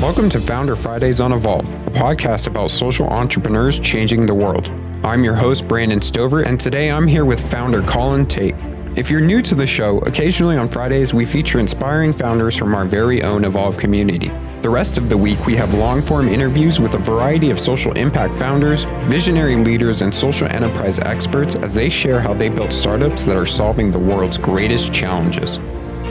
Welcome 0.00 0.30
to 0.30 0.40
Founder 0.40 0.76
Fridays 0.76 1.20
on 1.20 1.32
Evolve, 1.32 1.68
a 1.88 1.90
podcast 1.90 2.46
about 2.46 2.70
social 2.70 3.08
entrepreneurs 3.08 3.80
changing 3.80 4.26
the 4.26 4.34
world. 4.34 4.68
I'm 5.02 5.24
your 5.24 5.34
host, 5.34 5.66
Brandon 5.66 6.00
Stover, 6.00 6.42
and 6.42 6.58
today 6.58 6.88
I'm 6.88 7.08
here 7.08 7.24
with 7.24 7.50
founder 7.50 7.82
Colin 7.82 8.24
Tate. 8.24 8.54
If 8.96 9.10
you're 9.10 9.20
new 9.20 9.42
to 9.42 9.56
the 9.56 9.66
show, 9.66 9.98
occasionally 10.02 10.56
on 10.56 10.68
Fridays 10.68 11.12
we 11.12 11.24
feature 11.24 11.58
inspiring 11.58 12.12
founders 12.12 12.56
from 12.56 12.76
our 12.76 12.84
very 12.84 13.24
own 13.24 13.44
Evolve 13.44 13.76
community. 13.76 14.30
The 14.62 14.70
rest 14.70 14.98
of 14.98 15.08
the 15.08 15.16
week, 15.16 15.44
we 15.46 15.56
have 15.56 15.74
long 15.74 16.00
form 16.00 16.28
interviews 16.28 16.78
with 16.78 16.94
a 16.94 16.98
variety 16.98 17.50
of 17.50 17.58
social 17.58 17.92
impact 17.94 18.34
founders, 18.34 18.84
visionary 19.08 19.56
leaders, 19.56 20.00
and 20.00 20.14
social 20.14 20.46
enterprise 20.46 21.00
experts 21.00 21.56
as 21.56 21.74
they 21.74 21.90
share 21.90 22.20
how 22.20 22.34
they 22.34 22.48
built 22.48 22.72
startups 22.72 23.24
that 23.24 23.36
are 23.36 23.46
solving 23.46 23.90
the 23.90 23.98
world's 23.98 24.38
greatest 24.38 24.94
challenges. 24.94 25.58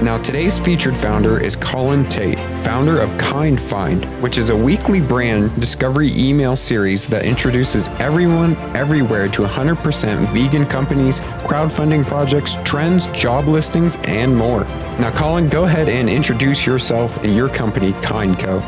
Now, 0.02 0.20
today's 0.22 0.60
featured 0.60 0.96
founder 0.96 1.42
is 1.42 1.56
Colin 1.56 2.08
Tate, 2.08 2.38
founder 2.64 3.00
of 3.00 3.18
Kind 3.18 3.60
Find, 3.60 4.06
which 4.22 4.38
is 4.38 4.52
a 4.52 4.56
weekly 4.56 5.02
brand 5.02 5.60
discovery 5.60 6.12
email 6.16 6.56
series 6.56 7.08
that 7.08 7.26
introduces 7.26 7.88
everyone 8.00 8.56
everywhere 8.76 9.28
to 9.30 9.42
100% 9.42 10.32
vegan 10.32 10.68
companies, 10.68 11.20
crowdfunding 11.48 12.06
projects, 12.06 12.58
trends, 12.64 13.08
job 13.08 13.48
listings, 13.48 13.98
and 14.04 14.36
more. 14.38 14.66
Now, 15.00 15.12
Colin, 15.12 15.50
go 15.50 15.64
ahead 15.64 15.90
and 15.90 16.08
introduce 16.08 16.64
yourself 16.64 17.18
and 17.24 17.36
your 17.36 17.50
company, 17.50 17.94
Kind 17.94 18.38
Co. 18.38 18.62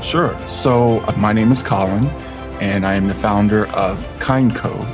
Sure. 0.00 0.38
So, 0.46 1.00
uh, 1.00 1.12
my 1.16 1.32
name 1.32 1.50
is 1.50 1.60
Colin, 1.60 2.06
and 2.60 2.86
I 2.86 2.94
am 2.94 3.08
the 3.08 3.14
founder 3.14 3.66
of 3.70 3.98
Kind 4.20 4.54
Co 4.54 4.86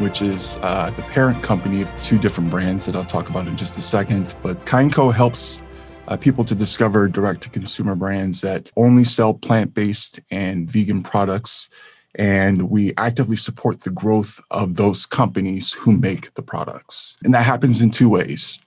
which 0.00 0.22
is 0.22 0.56
uh, 0.62 0.90
the 0.96 1.02
parent 1.02 1.42
company 1.42 1.82
of 1.82 1.96
two 1.98 2.18
different 2.18 2.50
brands 2.50 2.86
that 2.86 2.96
I'll 2.96 3.04
talk 3.04 3.28
about 3.28 3.46
in 3.46 3.56
just 3.56 3.76
a 3.78 3.82
second. 3.82 4.34
But 4.42 4.64
Kindco 4.64 5.12
helps 5.12 5.62
uh, 6.08 6.16
people 6.16 6.44
to 6.44 6.54
discover 6.54 7.06
direct 7.06 7.42
to 7.42 7.50
consumer 7.50 7.94
brands 7.94 8.40
that 8.40 8.70
only 8.76 9.04
sell 9.04 9.34
plant 9.34 9.74
based 9.74 10.18
and 10.30 10.70
vegan 10.70 11.02
products. 11.02 11.68
And 12.16 12.70
we 12.70 12.92
actively 12.96 13.36
support 13.36 13.82
the 13.82 13.90
growth 13.90 14.40
of 14.50 14.74
those 14.74 15.06
companies 15.06 15.72
who 15.72 15.92
make 15.92 16.34
the 16.34 16.42
products. 16.42 17.16
And 17.22 17.32
that 17.34 17.44
happens 17.44 17.80
in 17.80 17.90
two 17.90 18.08
ways. 18.08 18.58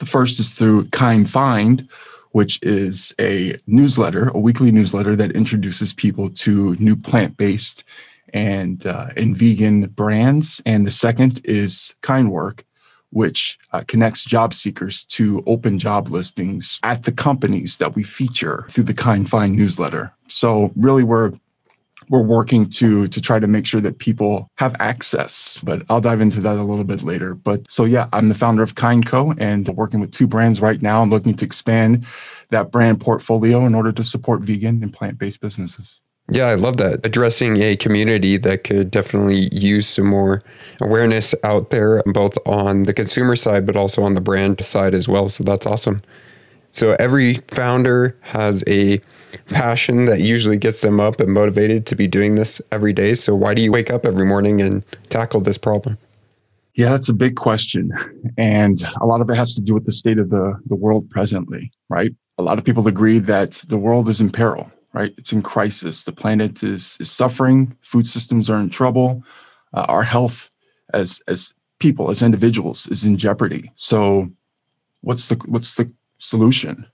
The 0.00 0.06
first 0.06 0.38
is 0.40 0.52
through 0.52 0.88
Kind 0.88 1.30
Find, 1.30 1.88
which 2.32 2.58
is 2.62 3.14
a 3.20 3.54
newsletter, 3.68 4.28
a 4.34 4.40
weekly 4.40 4.72
newsletter 4.72 5.14
that 5.16 5.32
introduces 5.32 5.94
people 5.94 6.28
to 6.30 6.74
new 6.76 6.96
plant 6.96 7.36
based 7.36 7.84
and 8.34 8.84
uh, 8.84 9.06
and 9.16 9.36
vegan 9.36 9.86
brands, 9.86 10.60
and 10.66 10.86
the 10.86 10.90
second 10.90 11.40
is 11.44 11.94
KindWork, 12.02 12.64
which 13.10 13.58
uh, 13.72 13.84
connects 13.86 14.24
job 14.24 14.52
seekers 14.52 15.04
to 15.04 15.42
open 15.46 15.78
job 15.78 16.08
listings 16.08 16.80
at 16.82 17.04
the 17.04 17.12
companies 17.12 17.78
that 17.78 17.94
we 17.94 18.02
feature 18.02 18.66
through 18.70 18.84
the 18.84 18.92
Kind 18.92 19.30
Find 19.30 19.56
newsletter. 19.56 20.12
So 20.28 20.72
really, 20.74 21.04
we're 21.04 21.32
we're 22.10 22.22
working 22.22 22.66
to 22.66 23.06
to 23.08 23.20
try 23.20 23.38
to 23.38 23.46
make 23.46 23.66
sure 23.66 23.80
that 23.80 23.98
people 23.98 24.50
have 24.58 24.76
access 24.78 25.62
but 25.64 25.82
i'll 25.88 26.02
dive 26.02 26.20
into 26.20 26.38
that 26.38 26.58
a 26.58 26.62
little 26.62 26.84
bit 26.84 27.02
later. 27.02 27.34
But 27.34 27.70
so 27.70 27.86
yeah 27.86 28.10
i'm 28.12 28.28
the 28.28 28.34
founder 28.34 28.62
of 28.62 28.74
kindco 28.74 29.34
and 29.38 29.66
working 29.68 30.00
with 30.00 30.10
two 30.10 30.26
brands 30.26 30.60
right 30.60 30.82
now 30.82 31.02
and 31.02 31.10
looking 31.10 31.34
to 31.34 31.46
expand 31.46 32.04
that 32.50 32.70
brand 32.70 33.00
portfolio 33.00 33.64
in 33.64 33.74
order 33.74 33.90
to 33.92 34.04
support 34.04 34.42
vegan 34.42 34.82
and 34.82 34.92
plant-based 34.92 35.40
businesses 35.40 36.02
yeah, 36.30 36.46
I 36.46 36.54
love 36.54 36.78
that. 36.78 37.04
Addressing 37.04 37.62
a 37.62 37.76
community 37.76 38.38
that 38.38 38.64
could 38.64 38.90
definitely 38.90 39.48
use 39.52 39.86
some 39.86 40.06
more 40.06 40.42
awareness 40.80 41.34
out 41.44 41.70
there, 41.70 42.02
both 42.06 42.38
on 42.46 42.84
the 42.84 42.94
consumer 42.94 43.36
side, 43.36 43.66
but 43.66 43.76
also 43.76 44.02
on 44.02 44.14
the 44.14 44.22
brand 44.22 44.64
side 44.64 44.94
as 44.94 45.06
well. 45.06 45.28
So 45.28 45.44
that's 45.44 45.66
awesome. 45.66 46.00
So 46.70 46.96
every 46.98 47.34
founder 47.48 48.16
has 48.22 48.64
a 48.66 49.00
passion 49.46 50.06
that 50.06 50.20
usually 50.20 50.56
gets 50.56 50.80
them 50.80 50.98
up 50.98 51.20
and 51.20 51.30
motivated 51.30 51.86
to 51.86 51.94
be 51.94 52.08
doing 52.08 52.36
this 52.36 52.60
every 52.72 52.94
day. 52.94 53.14
So 53.14 53.34
why 53.34 53.52
do 53.52 53.60
you 53.60 53.70
wake 53.70 53.90
up 53.90 54.06
every 54.06 54.24
morning 54.24 54.62
and 54.62 54.82
tackle 55.10 55.40
this 55.40 55.58
problem? 55.58 55.98
Yeah, 56.74 56.88
that's 56.90 57.08
a 57.08 57.14
big 57.14 57.36
question. 57.36 57.92
And 58.38 58.82
a 59.00 59.06
lot 59.06 59.20
of 59.20 59.28
it 59.28 59.36
has 59.36 59.54
to 59.56 59.60
do 59.60 59.74
with 59.74 59.84
the 59.84 59.92
state 59.92 60.18
of 60.18 60.30
the, 60.30 60.58
the 60.66 60.74
world 60.74 61.08
presently, 61.10 61.70
right? 61.88 62.12
A 62.38 62.42
lot 62.42 62.58
of 62.58 62.64
people 62.64 62.88
agree 62.88 63.18
that 63.18 63.62
the 63.68 63.78
world 63.78 64.08
is 64.08 64.20
in 64.20 64.30
peril 64.30 64.72
right? 64.94 65.12
It's 65.18 65.32
in 65.32 65.42
crisis. 65.42 66.04
The 66.04 66.12
planet 66.12 66.62
is, 66.62 66.96
is 67.00 67.10
suffering. 67.10 67.76
Food 67.82 68.06
systems 68.06 68.48
are 68.48 68.56
in 68.56 68.70
trouble. 68.70 69.22
Uh, 69.74 69.84
our 69.88 70.04
health 70.04 70.50
as 70.92 71.20
as 71.28 71.52
people, 71.80 72.10
as 72.10 72.22
individuals, 72.22 72.86
is 72.86 73.04
in 73.04 73.18
jeopardy. 73.18 73.70
So, 73.74 74.30
what's 75.02 75.28
the 75.28 75.36
what's 75.46 75.74
the 75.74 75.92
solution? 76.18 76.86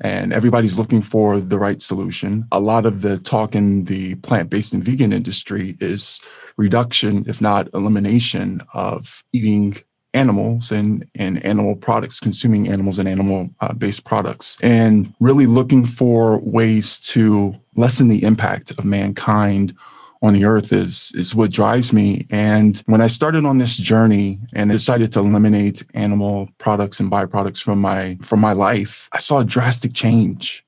And 0.00 0.34
everybody's 0.34 0.78
looking 0.78 1.00
for 1.00 1.40
the 1.40 1.58
right 1.58 1.80
solution. 1.80 2.46
A 2.52 2.60
lot 2.60 2.84
of 2.84 3.00
the 3.00 3.16
talk 3.18 3.54
in 3.54 3.84
the 3.84 4.16
plant-based 4.16 4.74
and 4.74 4.84
vegan 4.84 5.10
industry 5.10 5.74
is 5.80 6.20
reduction, 6.58 7.24
if 7.26 7.40
not 7.40 7.68
elimination, 7.72 8.60
of 8.74 9.24
eating 9.32 9.76
animals 10.16 10.72
and, 10.72 11.06
and 11.14 11.44
animal 11.44 11.76
products, 11.76 12.18
consuming 12.18 12.68
animals 12.68 12.98
and 12.98 13.08
animal 13.08 13.48
uh, 13.60 13.72
based 13.74 14.04
products, 14.04 14.58
and 14.62 15.12
really 15.20 15.46
looking 15.46 15.84
for 15.84 16.38
ways 16.40 16.98
to 17.00 17.54
lessen 17.76 18.08
the 18.08 18.22
impact 18.24 18.70
of 18.72 18.84
mankind 18.84 19.74
on 20.22 20.32
the 20.32 20.44
earth 20.44 20.72
is 20.72 21.12
is 21.14 21.34
what 21.34 21.52
drives 21.52 21.92
me. 21.92 22.26
And 22.30 22.82
when 22.86 23.00
i 23.00 23.06
started 23.06 23.44
on 23.44 23.58
this 23.58 23.76
journey 23.76 24.40
and 24.54 24.70
decided 24.70 25.12
to 25.12 25.20
eliminate 25.20 25.84
animal 25.94 26.48
products 26.58 26.98
and 27.00 27.10
byproducts 27.10 27.62
from 27.62 27.80
my 27.80 28.16
from 28.22 28.40
my 28.40 28.52
life 28.52 29.08
i 29.12 29.18
saw 29.18 29.40
a 29.40 29.44
drastic 29.44 29.92
change 29.92 30.64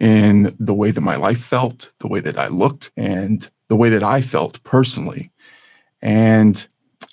in 0.00 0.54
the 0.58 0.74
way 0.74 0.90
that 0.92 1.00
my 1.00 1.16
life 1.16 1.42
felt 1.42 1.92
the 1.98 2.08
way 2.08 2.20
that 2.20 2.38
i 2.38 2.46
looked 2.48 2.92
and 2.96 3.50
the 3.68 3.76
way 3.76 3.88
that 3.88 4.02
i 4.02 4.20
felt 4.20 4.62
personally. 4.62 5.30
And 6.02 6.66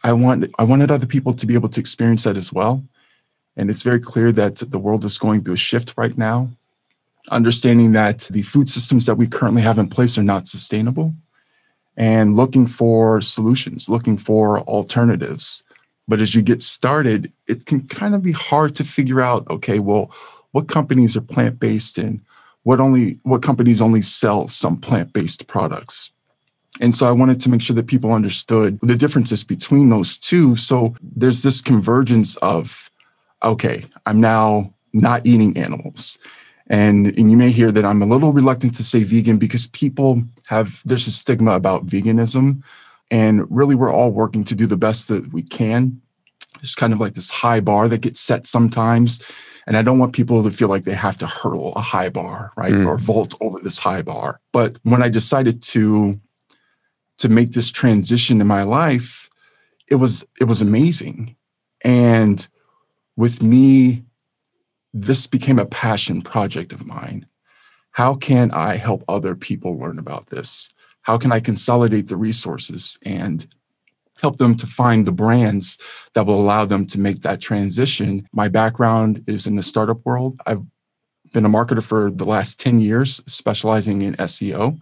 I 0.03 0.14
want 0.14 0.46
I 0.58 0.64
wanted 0.64 0.92
other 0.92 1.06
people 1.06 1.34
to 1.34 1.46
be 1.46 1.53
able 1.53 1.69
to 1.69 1.80
experience 1.80 2.24
that 2.24 2.38
as 2.38 2.52
well. 2.52 2.84
And 3.58 3.69
it's 3.69 3.81
very 3.81 4.00
clear 4.00 4.31
that 4.31 4.58
the 4.58 4.80
world 4.80 5.03
is 5.06 5.18
going 5.18 5.44
through 5.44 5.56
a 5.56 5.58
shift 5.58 5.94
right 5.97 6.18
now, 6.18 6.50
understanding 7.30 7.92
that 7.94 8.19
the 8.31 8.42
food 8.42 8.69
systems 8.69 9.06
that 9.06 9.16
we 9.16 9.28
currently 9.28 9.62
have 9.62 9.78
in 9.78 9.90
place 9.90 10.18
are 10.18 10.24
not 10.24 10.47
sustainable 10.47 11.14
and 11.97 12.36
looking 12.36 12.66
for 12.66 13.22
solutions, 13.22 13.90
looking 13.90 14.18
for 14.18 14.62
alternatives. 14.62 15.64
But 16.08 16.19
as 16.19 16.34
you 16.34 16.42
get 16.42 16.63
started, 16.63 17.31
it 17.48 17.66
can 17.66 17.88
kind 17.88 18.16
of 18.16 18.24
be 18.24 18.31
hard 18.31 18.75
to 18.75 18.84
figure 18.84 19.22
out, 19.22 19.50
okay, 19.50 19.80
well, 19.80 20.12
what 20.52 20.68
companies 20.68 21.16
are 21.16 21.22
plant-based 21.22 21.98
and 21.98 22.22
what 22.63 22.80
only 22.80 23.19
what 23.24 23.44
companies 23.44 23.81
only 23.81 24.02
sell 24.02 24.48
some 24.48 24.78
plant-based 24.78 25.48
products 25.48 26.13
and 26.79 26.95
so 26.95 27.07
I 27.07 27.11
wanted 27.11 27.41
to 27.41 27.49
make 27.49 27.61
sure 27.61 27.75
that 27.75 27.87
people 27.87 28.13
understood 28.13 28.79
the 28.81 28.95
differences 28.95 29.43
between 29.43 29.89
those 29.89 30.17
two. 30.17 30.55
So 30.55 30.95
there's 31.01 31.43
this 31.43 31.61
convergence 31.61 32.37
of, 32.37 32.89
okay, 33.43 33.83
I'm 34.05 34.21
now 34.21 34.73
not 34.93 35.25
eating 35.25 35.57
animals. 35.57 36.17
And, 36.67 37.07
and 37.17 37.29
you 37.29 37.35
may 37.35 37.51
hear 37.51 37.71
that 37.71 37.83
I'm 37.83 38.01
a 38.01 38.05
little 38.05 38.31
reluctant 38.31 38.75
to 38.75 38.83
say 38.83 39.03
vegan 39.03 39.37
because 39.37 39.67
people 39.67 40.23
have, 40.45 40.81
there's 40.85 41.07
a 41.07 41.11
stigma 41.11 41.51
about 41.51 41.87
veganism. 41.87 42.63
And 43.09 43.45
really, 43.51 43.75
we're 43.75 43.93
all 43.93 44.11
working 44.11 44.45
to 44.45 44.55
do 44.55 44.65
the 44.65 44.77
best 44.77 45.09
that 45.09 45.33
we 45.33 45.43
can. 45.43 46.01
There's 46.61 46.75
kind 46.75 46.93
of 46.93 47.01
like 47.01 47.13
this 47.13 47.29
high 47.29 47.59
bar 47.59 47.89
that 47.89 47.99
gets 47.99 48.21
set 48.21 48.47
sometimes. 48.47 49.21
And 49.67 49.75
I 49.75 49.81
don't 49.81 49.99
want 49.99 50.13
people 50.13 50.43
to 50.43 50.51
feel 50.51 50.69
like 50.69 50.85
they 50.85 50.93
have 50.93 51.17
to 51.17 51.27
hurdle 51.27 51.73
a 51.75 51.81
high 51.81 52.07
bar, 52.07 52.53
right? 52.55 52.71
Mm. 52.71 52.88
Or 52.88 52.97
vault 52.97 53.35
over 53.41 53.59
this 53.59 53.77
high 53.77 54.01
bar. 54.01 54.39
But 54.53 54.77
when 54.83 55.03
I 55.03 55.09
decided 55.09 55.61
to 55.63 56.19
to 57.21 57.29
make 57.29 57.51
this 57.51 57.69
transition 57.69 58.41
in 58.41 58.47
my 58.47 58.63
life, 58.63 59.29
it 59.91 59.95
was 59.95 60.25
it 60.39 60.45
was 60.45 60.59
amazing. 60.59 61.35
And 61.83 62.47
with 63.15 63.43
me, 63.43 64.03
this 64.91 65.27
became 65.27 65.59
a 65.59 65.67
passion 65.67 66.23
project 66.23 66.73
of 66.73 66.87
mine. 66.87 67.27
How 67.91 68.15
can 68.15 68.49
I 68.51 68.75
help 68.75 69.03
other 69.07 69.35
people 69.35 69.77
learn 69.77 70.00
about 70.00 70.27
this? 70.27 70.71
How 71.03 71.19
can 71.19 71.31
I 71.31 71.39
consolidate 71.39 72.07
the 72.07 72.18
resources 72.18 72.97
and 73.06 73.45
help 74.19 74.38
them 74.38 74.56
to 74.56 74.65
find 74.65 75.06
the 75.06 75.12
brands 75.12 75.77
that 76.15 76.25
will 76.25 76.41
allow 76.41 76.65
them 76.65 76.88
to 76.88 77.00
make 77.00 77.21
that 77.21 77.39
transition? 77.39 78.27
My 78.33 78.47
background 78.47 79.24
is 79.27 79.45
in 79.45 79.57
the 79.57 79.63
startup 79.63 80.03
world. 80.06 80.41
I've 80.47 80.63
been 81.33 81.45
a 81.45 81.50
marketer 81.50 81.83
for 81.83 82.09
the 82.09 82.25
last 82.25 82.59
10 82.59 82.79
years, 82.79 83.21
specializing 83.27 84.01
in 84.01 84.15
SEO. 84.15 84.79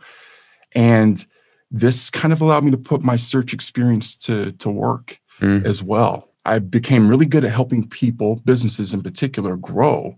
And 0.74 1.26
this 1.72 2.10
kind 2.10 2.34
of 2.34 2.42
allowed 2.42 2.64
me 2.64 2.72
to 2.72 2.78
put 2.78 3.02
my 3.02 3.16
search 3.16 3.54
experience 3.54 4.16
to, 4.16 4.52
to 4.54 4.70
work 4.70 5.20
mm. 5.40 5.64
as 5.66 5.84
well. 5.84 6.30
I 6.46 6.60
became 6.60 7.08
really 7.08 7.26
good 7.26 7.46
at 7.46 7.52
helping 7.52 7.88
people, 7.88 8.42
businesses 8.46 8.94
in 8.94 9.02
particular, 9.02 9.56
grow. 9.56 10.18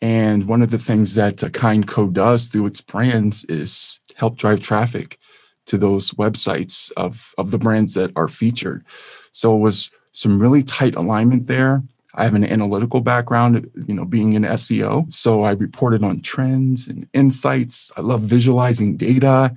And 0.00 0.46
one 0.46 0.62
of 0.62 0.70
the 0.70 0.78
things 0.78 1.14
that 1.14 1.52
Kind 1.52 1.88
Co 1.88 2.08
does 2.08 2.46
through 2.46 2.66
its 2.66 2.80
brands 2.80 3.44
is 3.46 3.98
help 4.16 4.36
drive 4.36 4.60
traffic 4.60 5.18
to 5.66 5.78
those 5.78 6.10
websites 6.12 6.92
of, 6.96 7.34
of 7.38 7.50
the 7.50 7.58
brands 7.58 7.94
that 7.94 8.12
are 8.16 8.28
featured. 8.28 8.84
So 9.32 9.56
it 9.56 9.60
was 9.60 9.90
some 10.12 10.38
really 10.38 10.62
tight 10.62 10.94
alignment 10.94 11.46
there. 11.46 11.82
I 12.14 12.24
have 12.24 12.34
an 12.34 12.44
analytical 12.44 13.00
background, 13.00 13.68
you 13.88 13.94
know, 13.94 14.04
being 14.04 14.34
in 14.34 14.42
SEO. 14.42 15.12
So 15.12 15.42
I 15.42 15.52
reported 15.52 16.04
on 16.04 16.20
trends 16.20 16.86
and 16.86 17.08
insights. 17.12 17.90
I 17.96 18.02
love 18.02 18.20
visualizing 18.20 18.96
data. 18.96 19.54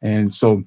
And 0.00 0.32
so 0.32 0.64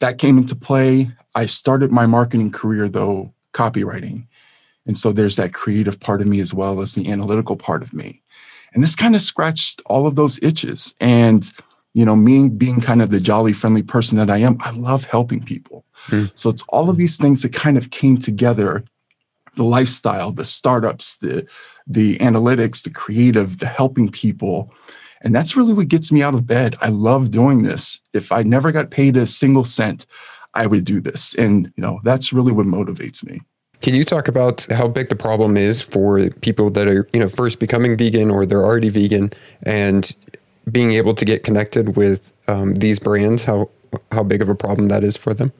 that 0.00 0.18
came 0.18 0.38
into 0.38 0.54
play. 0.54 1.10
I 1.34 1.46
started 1.46 1.90
my 1.90 2.06
marketing 2.06 2.50
career 2.50 2.88
though 2.88 3.32
copywriting. 3.52 4.26
And 4.86 4.98
so 4.98 5.12
there's 5.12 5.36
that 5.36 5.54
creative 5.54 5.98
part 5.98 6.20
of 6.20 6.26
me 6.26 6.40
as 6.40 6.52
well 6.52 6.80
as 6.80 6.94
the 6.94 7.10
analytical 7.10 7.56
part 7.56 7.82
of 7.82 7.94
me. 7.94 8.22
And 8.74 8.82
this 8.82 8.96
kind 8.96 9.14
of 9.14 9.22
scratched 9.22 9.80
all 9.86 10.06
of 10.06 10.16
those 10.16 10.42
itches. 10.42 10.94
And, 11.00 11.50
you 11.94 12.04
know, 12.04 12.16
me 12.16 12.48
being 12.48 12.80
kind 12.80 13.00
of 13.00 13.10
the 13.10 13.20
jolly, 13.20 13.52
friendly 13.52 13.82
person 13.82 14.18
that 14.18 14.30
I 14.30 14.38
am, 14.38 14.58
I 14.60 14.70
love 14.70 15.04
helping 15.04 15.42
people. 15.42 15.84
Mm. 16.08 16.30
So 16.34 16.50
it's 16.50 16.64
all 16.68 16.90
of 16.90 16.96
these 16.96 17.16
things 17.16 17.42
that 17.42 17.52
kind 17.52 17.78
of 17.78 17.90
came 17.90 18.18
together 18.18 18.84
the 19.56 19.62
lifestyle, 19.62 20.32
the 20.32 20.44
startups, 20.44 21.18
the, 21.18 21.46
the 21.86 22.18
analytics, 22.18 22.82
the 22.82 22.90
creative, 22.90 23.60
the 23.60 23.68
helping 23.68 24.10
people. 24.10 24.72
And 25.24 25.34
that's 25.34 25.56
really 25.56 25.72
what 25.72 25.88
gets 25.88 26.12
me 26.12 26.22
out 26.22 26.34
of 26.34 26.46
bed. 26.46 26.76
I 26.80 26.90
love 26.90 27.30
doing 27.30 27.62
this. 27.62 28.00
If 28.12 28.30
I 28.30 28.42
never 28.42 28.70
got 28.70 28.90
paid 28.90 29.16
a 29.16 29.26
single 29.26 29.64
cent, 29.64 30.06
I 30.52 30.66
would 30.66 30.84
do 30.84 31.00
this. 31.00 31.34
And, 31.34 31.72
you 31.76 31.82
know, 31.82 32.00
that's 32.04 32.32
really 32.32 32.52
what 32.52 32.66
motivates 32.66 33.24
me. 33.24 33.40
Can 33.80 33.94
you 33.94 34.04
talk 34.04 34.28
about 34.28 34.66
how 34.70 34.86
big 34.86 35.08
the 35.08 35.16
problem 35.16 35.56
is 35.56 35.82
for 35.82 36.30
people 36.40 36.70
that 36.70 36.86
are, 36.86 37.08
you 37.12 37.20
know, 37.20 37.28
first 37.28 37.58
becoming 37.58 37.96
vegan 37.96 38.30
or 38.30 38.46
they're 38.46 38.64
already 38.64 38.88
vegan 38.88 39.32
and 39.64 40.14
being 40.70 40.92
able 40.92 41.14
to 41.14 41.24
get 41.24 41.42
connected 41.42 41.96
with 41.96 42.32
um, 42.46 42.74
these 42.76 42.98
brands? 42.98 43.44
How 43.44 43.70
how 44.10 44.22
big 44.22 44.42
of 44.42 44.48
a 44.48 44.54
problem 44.54 44.88
that 44.88 45.04
is 45.04 45.16
for 45.16 45.34
them? 45.34 45.52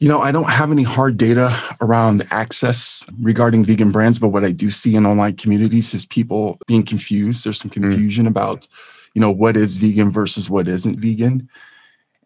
You 0.00 0.08
know, 0.08 0.20
I 0.20 0.30
don't 0.30 0.48
have 0.48 0.70
any 0.70 0.84
hard 0.84 1.16
data 1.16 1.56
around 1.80 2.22
access 2.30 3.04
regarding 3.20 3.64
vegan 3.64 3.90
brands, 3.90 4.20
but 4.20 4.28
what 4.28 4.44
I 4.44 4.52
do 4.52 4.70
see 4.70 4.94
in 4.94 5.04
online 5.04 5.36
communities 5.36 5.92
is 5.92 6.06
people 6.06 6.58
being 6.68 6.84
confused. 6.84 7.44
There's 7.44 7.58
some 7.58 7.70
hmm. 7.70 7.82
confusion 7.82 8.26
mm. 8.26 8.28
about, 8.28 8.68
you 9.14 9.20
know, 9.20 9.30
what 9.30 9.56
is 9.56 9.76
vegan 9.76 10.12
versus 10.12 10.48
what 10.48 10.68
isn't 10.68 11.00
vegan. 11.00 11.48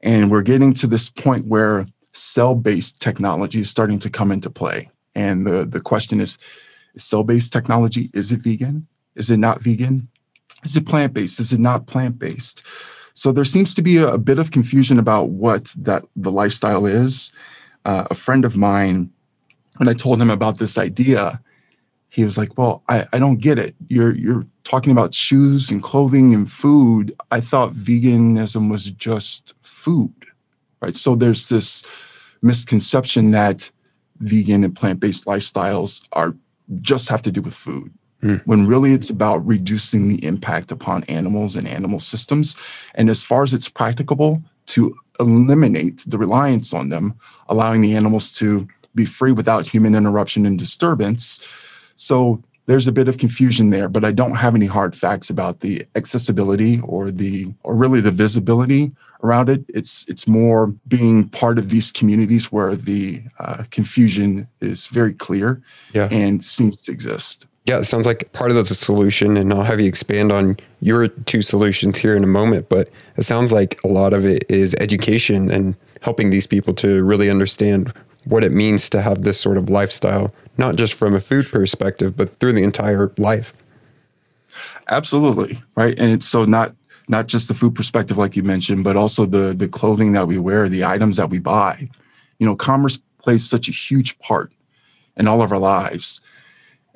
And 0.02 0.30
we're 0.30 0.42
getting 0.42 0.74
to 0.74 0.86
this 0.86 1.08
point 1.08 1.46
where 1.46 1.86
cell-based 2.12 3.00
technology 3.00 3.60
is 3.60 3.70
starting 3.70 3.98
to 4.00 4.10
come 4.10 4.32
into 4.32 4.50
play. 4.50 4.90
And 5.14 5.46
the, 5.46 5.64
the 5.64 5.80
question 5.80 6.20
is, 6.20 6.36
is 6.94 7.04
cell-based 7.04 7.52
technology, 7.52 8.10
is 8.12 8.32
it 8.32 8.40
vegan? 8.40 8.86
Is 9.14 9.30
it 9.30 9.38
not 9.38 9.62
vegan? 9.62 10.08
Is 10.64 10.76
it 10.76 10.86
plant-based? 10.86 11.40
Is 11.40 11.52
it 11.52 11.60
not 11.60 11.86
plant-based? 11.86 12.62
So 13.14 13.32
there 13.32 13.44
seems 13.44 13.74
to 13.74 13.82
be 13.82 13.96
a, 13.98 14.14
a 14.14 14.18
bit 14.18 14.38
of 14.38 14.50
confusion 14.50 14.98
about 14.98 15.30
what 15.30 15.74
that 15.78 16.04
the 16.16 16.32
lifestyle 16.32 16.86
is. 16.86 17.32
Uh, 17.84 18.06
a 18.10 18.14
friend 18.14 18.44
of 18.44 18.56
mine, 18.56 19.10
when 19.78 19.88
I 19.88 19.94
told 19.94 20.20
him 20.20 20.30
about 20.30 20.58
this 20.58 20.78
idea, 20.78 21.40
he 22.08 22.24
was 22.24 22.36
like, 22.36 22.56
"Well, 22.58 22.82
I, 22.88 23.06
I 23.12 23.18
don't 23.18 23.40
get 23.40 23.58
it. 23.58 23.74
You're 23.88 24.14
you're 24.14 24.46
talking 24.64 24.92
about 24.92 25.14
shoes 25.14 25.70
and 25.70 25.82
clothing 25.82 26.34
and 26.34 26.50
food. 26.50 27.14
I 27.30 27.40
thought 27.40 27.74
veganism 27.74 28.70
was 28.70 28.90
just 28.90 29.54
food." 29.62 30.12
right? 30.82 30.96
So 30.96 31.14
there's 31.14 31.48
this 31.48 31.84
misconception 32.42 33.30
that 33.30 33.70
vegan 34.18 34.64
and 34.64 34.76
plant-based 34.76 35.24
lifestyles 35.24 36.06
are 36.12 36.36
just 36.80 37.08
have 37.08 37.22
to 37.22 37.32
do 37.32 37.40
with 37.40 37.54
food. 37.54 37.92
Mm. 38.22 38.42
When 38.46 38.66
really 38.66 38.92
it's 38.92 39.10
about 39.10 39.46
reducing 39.46 40.08
the 40.08 40.22
impact 40.24 40.70
upon 40.70 41.04
animals 41.04 41.56
and 41.56 41.66
animal 41.66 41.98
systems. 41.98 42.54
And 42.94 43.08
as 43.08 43.24
far 43.24 43.42
as 43.42 43.54
it's 43.54 43.68
practicable, 43.68 44.42
to 44.66 44.94
eliminate 45.20 46.02
the 46.06 46.18
reliance 46.18 46.72
on 46.74 46.88
them, 46.88 47.14
allowing 47.48 47.80
the 47.80 47.94
animals 47.94 48.32
to 48.32 48.66
be 48.94 49.04
free 49.04 49.32
without 49.32 49.66
human 49.66 49.94
interruption 49.94 50.46
and 50.46 50.58
disturbance. 50.58 51.46
So 51.94 52.42
there's 52.66 52.86
a 52.86 52.92
bit 52.92 53.08
of 53.08 53.18
confusion 53.18 53.70
there, 53.70 53.88
but 53.88 54.04
I 54.04 54.12
don't 54.12 54.36
have 54.36 54.54
any 54.54 54.66
hard 54.66 54.94
facts 54.94 55.30
about 55.30 55.60
the 55.60 55.84
accessibility 55.96 56.80
or 56.80 57.10
the 57.10 57.52
or 57.64 57.74
really 57.74 58.00
the 58.00 58.10
visibility 58.10 58.92
around 59.22 59.48
it. 59.48 59.64
It's 59.68 60.08
it's 60.08 60.28
more 60.28 60.68
being 60.86 61.28
part 61.28 61.58
of 61.58 61.70
these 61.70 61.90
communities 61.90 62.52
where 62.52 62.76
the 62.76 63.22
uh, 63.38 63.64
confusion 63.70 64.48
is 64.60 64.86
very 64.86 65.12
clear 65.12 65.62
yeah. 65.92 66.08
and 66.10 66.44
seems 66.44 66.82
to 66.82 66.92
exist. 66.92 67.46
Yeah, 67.64 67.78
it 67.78 67.84
sounds 67.84 68.06
like 68.06 68.32
part 68.32 68.50
of 68.50 68.56
the 68.56 68.74
solution, 68.74 69.36
and 69.36 69.52
I'll 69.52 69.62
have 69.62 69.80
you 69.80 69.88
expand 69.88 70.32
on 70.32 70.56
your 70.80 71.06
two 71.06 71.42
solutions 71.42 71.98
here 71.98 72.16
in 72.16 72.24
a 72.24 72.28
moment. 72.28 72.68
But 72.68 72.90
it 73.16 73.22
sounds 73.22 73.52
like 73.52 73.78
a 73.84 73.88
lot 73.88 74.12
of 74.12 74.26
it 74.26 74.44
is 74.48 74.74
education 74.80 75.50
and 75.50 75.76
helping 76.00 76.30
these 76.30 76.46
people 76.46 76.74
to 76.74 77.04
really 77.04 77.30
understand 77.30 77.92
what 78.24 78.42
it 78.44 78.52
means 78.52 78.90
to 78.90 79.00
have 79.00 79.22
this 79.22 79.40
sort 79.40 79.56
of 79.56 79.70
lifestyle, 79.70 80.34
not 80.58 80.76
just 80.76 80.94
from 80.94 81.14
a 81.14 81.20
food 81.20 81.46
perspective, 81.50 82.16
but 82.16 82.36
through 82.40 82.52
the 82.52 82.64
entire 82.64 83.12
life. 83.16 83.54
Absolutely. 84.88 85.62
Right. 85.76 85.98
And 85.98 86.22
so 86.22 86.44
not 86.44 86.74
not 87.08 87.26
just 87.26 87.48
the 87.48 87.54
food 87.54 87.74
perspective, 87.74 88.18
like 88.18 88.36
you 88.36 88.42
mentioned, 88.42 88.84
but 88.84 88.96
also 88.96 89.24
the 89.24 89.54
the 89.54 89.68
clothing 89.68 90.12
that 90.12 90.26
we 90.26 90.38
wear, 90.38 90.68
the 90.68 90.84
items 90.84 91.16
that 91.16 91.30
we 91.30 91.38
buy. 91.38 91.88
You 92.38 92.46
know, 92.46 92.56
commerce 92.56 92.98
plays 93.18 93.48
such 93.48 93.68
a 93.68 93.72
huge 93.72 94.18
part 94.18 94.52
in 95.16 95.28
all 95.28 95.42
of 95.42 95.52
our 95.52 95.58
lives. 95.58 96.20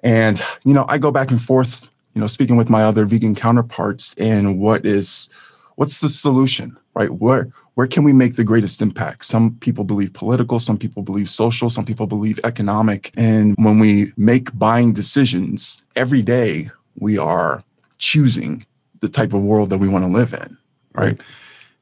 And, 0.02 0.42
you 0.64 0.74
know, 0.74 0.84
I 0.88 0.98
go 0.98 1.10
back 1.10 1.30
and 1.30 1.40
forth, 1.40 1.88
you 2.14 2.20
know, 2.20 2.26
speaking 2.26 2.56
with 2.56 2.70
my 2.70 2.82
other 2.84 3.04
vegan 3.04 3.34
counterparts 3.34 4.14
and 4.18 4.58
what 4.58 4.84
is 4.86 5.28
what's 5.76 6.00
the 6.00 6.08
solution, 6.08 6.76
right? 6.94 7.10
Where 7.10 7.50
where 7.74 7.86
can 7.86 8.04
we 8.04 8.14
make 8.14 8.36
the 8.36 8.44
greatest 8.44 8.80
impact? 8.80 9.26
Some 9.26 9.56
people 9.56 9.84
believe 9.84 10.14
political, 10.14 10.58
some 10.58 10.78
people 10.78 11.02
believe 11.02 11.28
social, 11.28 11.68
some 11.68 11.84
people 11.84 12.06
believe 12.06 12.40
economic. 12.42 13.12
And 13.16 13.54
when 13.58 13.78
we 13.78 14.12
make 14.16 14.56
buying 14.58 14.94
decisions 14.94 15.82
every 15.94 16.22
day, 16.22 16.70
we 16.98 17.18
are 17.18 17.62
choosing 17.98 18.64
the 19.00 19.10
type 19.10 19.34
of 19.34 19.42
world 19.42 19.68
that 19.70 19.78
we 19.78 19.88
want 19.88 20.04
to 20.04 20.10
live 20.10 20.32
in, 20.32 20.56
right? 20.94 21.20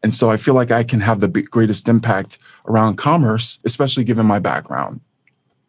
And 0.03 0.13
so 0.13 0.31
I 0.31 0.37
feel 0.37 0.55
like 0.55 0.73
I 0.73 0.83
can 0.83 1.01
have 1.01 1.21
the 1.21 1.29
greatest 1.29 1.89
impact 1.89 2.39
around 2.67 2.97
commerce, 2.97 3.61
especially 3.65 4.03
given 4.03 4.27
my 4.27 4.41
background. 4.41 5.01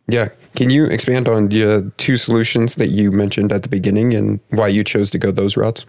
Yeah. 0.08 0.30
Can 0.56 0.70
you 0.70 0.86
expand 0.86 1.28
on 1.28 1.50
the 1.50 1.78
uh, 1.78 1.82
two 1.98 2.18
solutions 2.18 2.76
that 2.76 2.90
you 2.90 3.12
mentioned 3.12 3.52
at 3.52 3.64
the 3.64 3.70
beginning 3.70 4.14
and 4.14 4.40
why 4.50 4.68
you 4.68 4.84
chose 4.84 5.10
to 5.12 5.18
go 5.18 5.32
those 5.32 5.58
routes? 5.58 5.86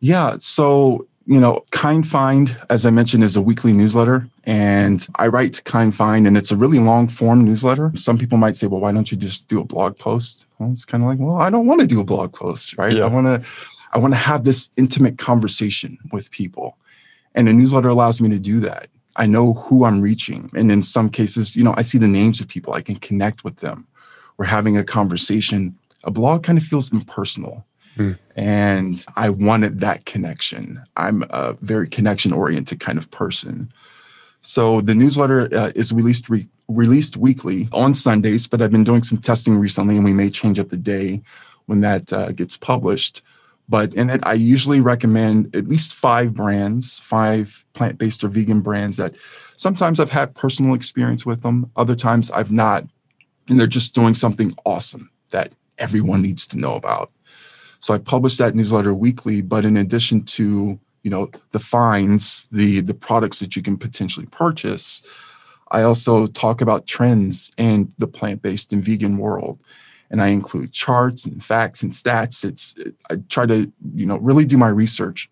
Yeah. 0.00 0.36
So 0.40 1.06
you 1.26 1.40
know, 1.40 1.64
Kind 1.70 2.06
Find, 2.06 2.56
as 2.68 2.84
I 2.84 2.90
mentioned, 2.90 3.24
is 3.24 3.36
a 3.36 3.42
weekly 3.42 3.72
newsletter. 3.72 4.28
And 4.44 5.06
I 5.16 5.28
write 5.28 5.64
Kind 5.64 5.94
Find, 5.94 6.26
and 6.26 6.36
it's 6.36 6.50
a 6.50 6.56
really 6.56 6.78
long 6.78 7.08
form 7.08 7.44
newsletter. 7.44 7.92
Some 7.94 8.18
people 8.18 8.36
might 8.36 8.56
say, 8.56 8.66
well, 8.66 8.80
why 8.80 8.92
don't 8.92 9.10
you 9.10 9.16
just 9.16 9.48
do 9.48 9.60
a 9.60 9.64
blog 9.64 9.98
post? 9.98 10.46
Well, 10.58 10.70
it's 10.70 10.84
kind 10.84 11.02
of 11.02 11.08
like, 11.08 11.18
well, 11.18 11.36
I 11.36 11.50
don't 11.50 11.66
want 11.66 11.80
to 11.80 11.86
do 11.86 12.00
a 12.00 12.04
blog 12.04 12.32
post, 12.34 12.76
right? 12.76 12.92
Yeah. 12.92 13.04
I 13.04 13.06
want 13.06 13.26
to 13.26 13.42
I 13.92 13.98
want 13.98 14.12
to 14.12 14.18
have 14.18 14.44
this 14.44 14.70
intimate 14.76 15.18
conversation 15.18 15.98
with 16.12 16.30
people. 16.30 16.76
And 17.34 17.48
a 17.48 17.52
newsletter 17.52 17.88
allows 17.88 18.20
me 18.20 18.28
to 18.30 18.38
do 18.38 18.60
that. 18.60 18.88
I 19.16 19.26
know 19.26 19.54
who 19.54 19.84
I'm 19.84 20.00
reaching. 20.00 20.50
And 20.54 20.72
in 20.72 20.82
some 20.82 21.08
cases, 21.08 21.54
you 21.54 21.62
know, 21.62 21.74
I 21.76 21.82
see 21.82 21.98
the 21.98 22.08
names 22.08 22.40
of 22.40 22.48
people. 22.48 22.72
I 22.72 22.82
can 22.82 22.96
connect 22.96 23.44
with 23.44 23.56
them. 23.56 23.86
We're 24.36 24.46
having 24.46 24.76
a 24.76 24.84
conversation. 24.84 25.76
A 26.02 26.10
blog 26.10 26.42
kind 26.42 26.58
of 26.58 26.64
feels 26.64 26.92
impersonal. 26.92 27.64
Mm. 27.96 28.18
And 28.34 29.06
I 29.16 29.30
wanted 29.30 29.80
that 29.80 30.04
connection. 30.04 30.82
I'm 30.96 31.24
a 31.30 31.52
very 31.54 31.88
connection 31.88 32.32
oriented 32.32 32.80
kind 32.80 32.98
of 32.98 33.10
person. 33.10 33.72
So 34.42 34.80
the 34.80 34.94
newsletter 34.94 35.48
uh, 35.56 35.70
is 35.74 35.92
released 35.92 36.28
re- 36.28 36.48
released 36.68 37.16
weekly 37.16 37.68
on 37.72 37.94
Sundays, 37.94 38.46
but 38.46 38.60
I've 38.60 38.72
been 38.72 38.84
doing 38.84 39.02
some 39.02 39.18
testing 39.18 39.56
recently, 39.56 39.96
and 39.96 40.04
we 40.04 40.12
may 40.12 40.28
change 40.28 40.58
up 40.58 40.70
the 40.70 40.76
day 40.76 41.22
when 41.66 41.80
that 41.80 42.12
uh, 42.12 42.32
gets 42.32 42.56
published. 42.56 43.22
But 43.68 43.94
in 43.94 44.10
it, 44.10 44.20
I 44.24 44.34
usually 44.34 44.80
recommend 44.80 45.54
at 45.56 45.66
least 45.66 45.94
five 45.94 46.34
brands, 46.34 46.98
five 46.98 47.64
plant 47.72 47.98
based 47.98 48.22
or 48.22 48.28
vegan 48.28 48.60
brands 48.60 48.96
that 48.98 49.14
sometimes 49.56 49.98
I've 49.98 50.10
had 50.10 50.34
personal 50.34 50.74
experience 50.74 51.24
with 51.24 51.42
them, 51.42 51.70
other 51.76 51.96
times 51.96 52.30
I've 52.30 52.52
not. 52.52 52.84
And 53.48 53.58
they're 53.58 53.66
just 53.66 53.94
doing 53.94 54.14
something 54.14 54.54
awesome 54.64 55.10
that 55.30 55.52
everyone 55.78 56.22
needs 56.22 56.46
to 56.48 56.58
know 56.58 56.74
about. 56.74 57.10
So 57.80 57.92
I 57.92 57.98
publish 57.98 58.38
that 58.38 58.54
newsletter 58.54 58.94
weekly, 58.94 59.42
but 59.42 59.64
in 59.64 59.76
addition 59.76 60.24
to 60.24 60.78
you 61.02 61.10
know 61.10 61.30
the 61.52 61.58
finds, 61.58 62.46
the 62.48 62.80
the 62.80 62.94
products 62.94 63.40
that 63.40 63.56
you 63.56 63.62
can 63.62 63.76
potentially 63.76 64.26
purchase, 64.26 65.04
I 65.70 65.82
also 65.82 66.26
talk 66.26 66.60
about 66.60 66.86
trends 66.86 67.52
in 67.58 67.92
the 67.98 68.06
plant-based 68.06 68.72
and 68.72 68.82
vegan 68.82 69.18
world. 69.18 69.58
And 70.10 70.22
I 70.22 70.28
include 70.28 70.72
charts 70.72 71.24
and 71.24 71.42
facts 71.42 71.82
and 71.82 71.92
stats. 71.92 72.44
It's 72.44 72.74
I 73.10 73.16
try 73.28 73.46
to 73.46 73.70
you 73.94 74.06
know 74.06 74.18
really 74.18 74.44
do 74.44 74.58
my 74.58 74.68
research. 74.68 75.30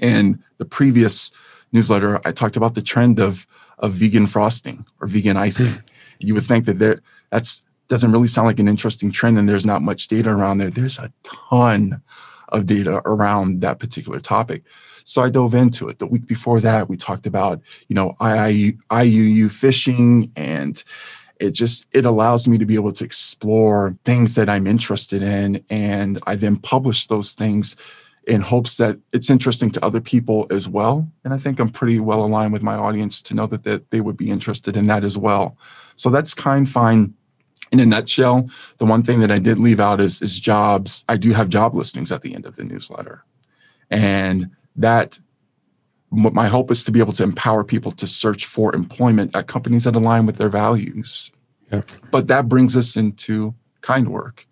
In 0.00 0.42
the 0.58 0.64
previous 0.64 1.30
newsletter, 1.72 2.20
I 2.24 2.32
talked 2.32 2.56
about 2.56 2.74
the 2.74 2.82
trend 2.82 3.20
of 3.20 3.46
of 3.78 3.92
vegan 3.92 4.26
frosting 4.26 4.84
or 5.00 5.06
vegan 5.06 5.36
icing. 5.36 5.72
Hmm. 5.72 5.78
you 6.20 6.34
would 6.34 6.44
think 6.44 6.66
that 6.66 6.78
there 6.78 7.00
that's 7.30 7.62
doesn't 7.88 8.12
really 8.12 8.28
sound 8.28 8.46
like 8.46 8.58
an 8.58 8.68
interesting 8.68 9.10
trend 9.10 9.38
and 9.38 9.48
there's 9.48 9.66
not 9.66 9.82
much 9.82 10.08
data 10.08 10.30
around 10.30 10.58
there. 10.58 10.70
There's 10.70 10.98
a 10.98 11.12
ton 11.22 12.00
of 12.48 12.66
data 12.66 13.02
around 13.04 13.60
that 13.60 13.78
particular 13.78 14.20
topic. 14.20 14.62
So 15.04 15.22
I 15.22 15.28
dove 15.28 15.54
into 15.54 15.86
it. 15.88 15.98
The 15.98 16.06
week 16.06 16.26
before 16.26 16.60
that, 16.60 16.88
we 16.88 16.96
talked 16.96 17.26
about, 17.26 17.60
you 17.88 17.94
know, 17.94 18.14
IIU, 18.20 18.78
IUU 18.90 19.50
fishing 19.50 20.32
and 20.34 20.82
it 21.44 21.52
just 21.52 21.86
it 21.92 22.06
allows 22.06 22.48
me 22.48 22.58
to 22.58 22.66
be 22.66 22.74
able 22.74 22.92
to 22.92 23.04
explore 23.04 23.96
things 24.04 24.34
that 24.34 24.48
i'm 24.48 24.66
interested 24.66 25.22
in 25.22 25.62
and 25.70 26.18
i 26.26 26.34
then 26.34 26.56
publish 26.56 27.06
those 27.06 27.32
things 27.32 27.76
in 28.26 28.40
hopes 28.40 28.78
that 28.78 28.98
it's 29.12 29.28
interesting 29.28 29.70
to 29.70 29.84
other 29.84 30.00
people 30.00 30.46
as 30.50 30.68
well. 30.68 31.06
And 31.24 31.34
i 31.34 31.38
think 31.38 31.60
i'm 31.60 31.68
pretty 31.68 32.00
well 32.00 32.24
aligned 32.24 32.52
with 32.52 32.62
my 32.62 32.74
audience 32.74 33.20
to 33.22 33.34
know 33.34 33.46
that, 33.46 33.64
that 33.64 33.90
they 33.90 34.00
would 34.00 34.16
be 34.16 34.30
interested 34.30 34.76
in 34.76 34.86
that 34.86 35.04
as 35.04 35.18
well. 35.18 35.56
So 35.96 36.10
that's 36.10 36.34
kind 36.34 36.66
of 36.66 36.72
fine 36.72 37.14
in 37.70 37.80
a 37.80 37.86
nutshell. 37.86 38.48
The 38.78 38.86
one 38.86 39.02
thing 39.02 39.20
that 39.20 39.30
i 39.30 39.38
did 39.38 39.58
leave 39.58 39.80
out 39.80 40.00
is, 40.00 40.22
is 40.22 40.40
jobs. 40.40 41.04
I 41.08 41.16
do 41.16 41.32
have 41.32 41.48
job 41.48 41.74
listings 41.74 42.10
at 42.10 42.22
the 42.22 42.34
end 42.34 42.46
of 42.46 42.56
the 42.56 42.64
newsletter. 42.64 43.24
And 43.90 44.50
that 44.76 45.20
my 46.10 46.46
hope 46.46 46.70
is 46.70 46.84
to 46.84 46.92
be 46.92 47.00
able 47.00 47.12
to 47.12 47.22
empower 47.22 47.64
people 47.64 47.90
to 47.92 48.06
search 48.06 48.46
for 48.46 48.74
employment 48.74 49.34
at 49.34 49.48
companies 49.48 49.84
that 49.84 49.96
align 49.96 50.26
with 50.26 50.36
their 50.36 50.48
values. 50.48 51.32
But 52.10 52.28
that 52.28 52.48
brings 52.48 52.76
us 52.76 52.96
into 52.96 53.54
kind 53.80 54.08
work. 54.08 54.46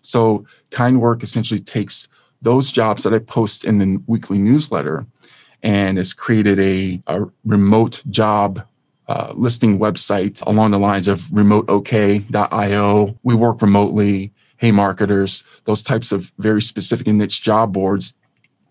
So 0.00 0.46
kind 0.70 1.00
work 1.00 1.22
essentially 1.22 1.60
takes 1.60 2.08
those 2.40 2.70
jobs 2.70 3.02
that 3.02 3.14
I 3.14 3.18
post 3.18 3.64
in 3.64 3.78
the 3.78 4.02
weekly 4.06 4.38
newsletter 4.38 5.06
and 5.62 5.98
has 5.98 6.14
created 6.14 6.58
a, 6.60 7.02
a 7.06 7.26
remote 7.44 8.02
job 8.10 8.64
uh, 9.08 9.32
listing 9.34 9.78
website 9.78 10.40
along 10.46 10.70
the 10.70 10.78
lines 10.78 11.08
of 11.08 11.20
remoteok.io. 11.22 13.18
We 13.22 13.34
work 13.34 13.62
remotely. 13.62 14.32
Hey, 14.58 14.72
marketers, 14.72 15.44
those 15.64 15.82
types 15.82 16.10
of 16.10 16.32
very 16.38 16.60
specific 16.60 17.06
and 17.06 17.18
niche 17.18 17.42
job 17.42 17.72
boards 17.72 18.14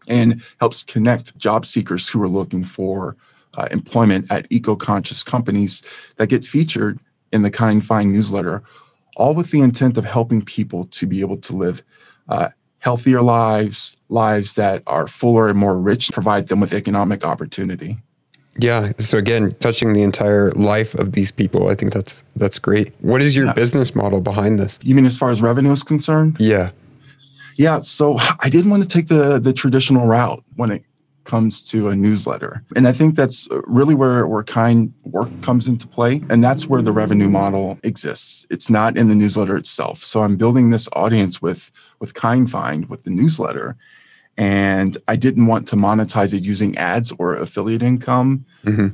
and 0.07 0.43
helps 0.59 0.83
connect 0.83 1.37
job 1.37 1.65
seekers 1.65 2.07
who 2.09 2.21
are 2.21 2.27
looking 2.27 2.63
for 2.63 3.15
uh, 3.53 3.67
employment 3.71 4.29
at 4.29 4.47
eco-conscious 4.49 5.23
companies 5.23 5.81
that 6.17 6.27
get 6.27 6.45
featured 6.45 6.99
in 7.31 7.41
the 7.41 7.51
Kind 7.51 7.85
Find 7.85 8.13
newsletter, 8.13 8.63
all 9.15 9.33
with 9.33 9.51
the 9.51 9.61
intent 9.61 9.97
of 9.97 10.05
helping 10.05 10.43
people 10.43 10.85
to 10.85 11.05
be 11.05 11.21
able 11.21 11.37
to 11.37 11.55
live 11.55 11.83
uh, 12.29 12.49
healthier 12.79 13.21
lives, 13.21 13.97
lives 14.09 14.55
that 14.55 14.83
are 14.87 15.07
fuller 15.07 15.49
and 15.49 15.57
more 15.57 15.79
rich, 15.79 16.11
provide 16.11 16.47
them 16.47 16.59
with 16.59 16.73
economic 16.73 17.25
opportunity. 17.25 17.97
Yeah. 18.59 18.93
So 18.97 19.17
again, 19.17 19.51
touching 19.59 19.93
the 19.93 20.01
entire 20.01 20.51
life 20.51 20.95
of 20.95 21.11
these 21.11 21.31
people, 21.31 21.69
I 21.69 21.75
think 21.75 21.93
that's 21.93 22.15
that's 22.35 22.57
great. 22.59 22.93
What 23.01 23.21
is 23.21 23.35
your 23.35 23.45
yeah. 23.45 23.53
business 23.53 23.93
model 23.93 24.19
behind 24.19 24.59
this? 24.59 24.79
You 24.81 24.95
mean 24.95 25.05
as 25.05 25.17
far 25.17 25.29
as 25.29 25.41
revenue 25.41 25.71
is 25.71 25.83
concerned? 25.83 26.37
Yeah. 26.39 26.71
Yeah, 27.55 27.81
so 27.81 28.17
I 28.39 28.49
didn't 28.49 28.69
want 28.69 28.83
to 28.83 28.89
take 28.89 29.07
the 29.07 29.39
the 29.39 29.53
traditional 29.53 30.07
route 30.07 30.43
when 30.55 30.71
it 30.71 30.83
comes 31.27 31.61
to 31.61 31.89
a 31.89 31.95
newsletter. 31.95 32.63
And 32.75 32.87
I 32.87 32.93
think 32.93 33.15
that's 33.15 33.47
really 33.65 33.93
where, 33.93 34.25
where 34.25 34.43
kind 34.43 34.93
work 35.03 35.29
comes 35.41 35.67
into 35.67 35.85
play. 35.85 36.23
And 36.29 36.43
that's 36.43 36.67
where 36.67 36.81
the 36.81 36.93
revenue 36.93 37.29
model 37.29 37.77
exists. 37.83 38.47
It's 38.49 38.69
not 38.69 38.97
in 38.97 39.09
the 39.09 39.15
newsletter 39.15 39.57
itself. 39.57 39.99
So 39.99 40.23
I'm 40.23 40.37
building 40.37 40.71
this 40.71 40.87
audience 40.93 41.41
with, 41.41 41.69
with 41.99 42.13
Kind 42.13 42.49
Find, 42.49 42.89
with 42.89 43.03
the 43.03 43.11
newsletter. 43.11 43.75
And 44.37 44.97
I 45.07 45.17
didn't 45.17 45.47
want 45.47 45.67
to 45.67 45.75
monetize 45.75 46.33
it 46.33 46.43
using 46.43 46.77
ads 46.77 47.11
or 47.19 47.35
affiliate 47.35 47.83
income. 47.83 48.45
Mm-hmm. 48.63 48.87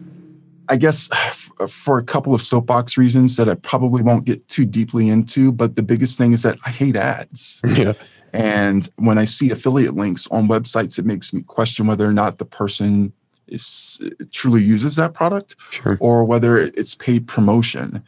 I 0.70 0.76
guess 0.76 1.10
for 1.70 2.00
a 2.00 2.04
couple 2.04 2.34
of 2.34 2.42
soapbox 2.42 2.98
reasons 2.98 3.36
that 3.38 3.48
I 3.48 3.54
probably 3.56 4.02
won't 4.02 4.26
get 4.26 4.48
too 4.50 4.66
deeply 4.66 5.08
into, 5.08 5.52
but 5.52 5.76
the 5.76 5.84
biggest 5.84 6.18
thing 6.18 6.32
is 6.32 6.42
that 6.42 6.58
I 6.66 6.72
hate 6.72 6.96
ads. 6.96 7.62
Yeah. 7.74 7.94
And 8.34 8.90
when 8.96 9.20
I 9.20 9.26
see 9.26 9.52
affiliate 9.52 9.96
links 9.96 10.28
on 10.32 10.48
websites, 10.48 10.98
it 10.98 11.06
makes 11.06 11.34
me 11.34 11.42
question 11.44 11.86
whether 11.86 12.06
or 12.06 12.14
not 12.14 12.40
the 12.40 12.46
person 12.46 13.14
is 13.48 14.02
truly 14.32 14.64
uses 14.64 14.96
that 14.96 15.14
product 15.14 15.56
sure. 15.70 15.98
or 16.00 16.26
whether 16.26 16.58
it's 16.58 16.96
paid 16.96 17.28
promotion. 17.28 18.04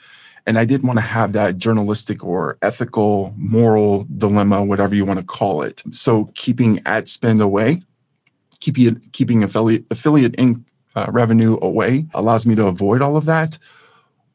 And 0.48 0.58
I 0.58 0.66
didn't 0.66 0.88
want 0.88 0.98
to 0.98 1.06
have 1.06 1.34
that 1.34 1.58
journalistic 1.58 2.24
or 2.24 2.58
ethical, 2.62 3.34
moral 3.38 4.08
dilemma, 4.18 4.64
whatever 4.64 4.96
you 4.96 5.06
want 5.06 5.20
to 5.20 5.26
call 5.26 5.62
it. 5.62 5.84
So 5.92 6.26
keeping 6.36 6.80
ad 6.86 7.08
spend 7.08 7.42
away, 7.42 7.82
keeping 8.60 9.00
keeping 9.12 9.44
affiliate 9.44 9.86
affiliate 9.92 10.36
in, 10.36 10.66
uh, 10.96 11.08
revenue 11.10 11.58
away 11.62 12.08
allows 12.14 12.46
me 12.46 12.56
to 12.56 12.68
avoid 12.68 13.02
all 13.02 13.18
of 13.18 13.26
that. 13.26 13.58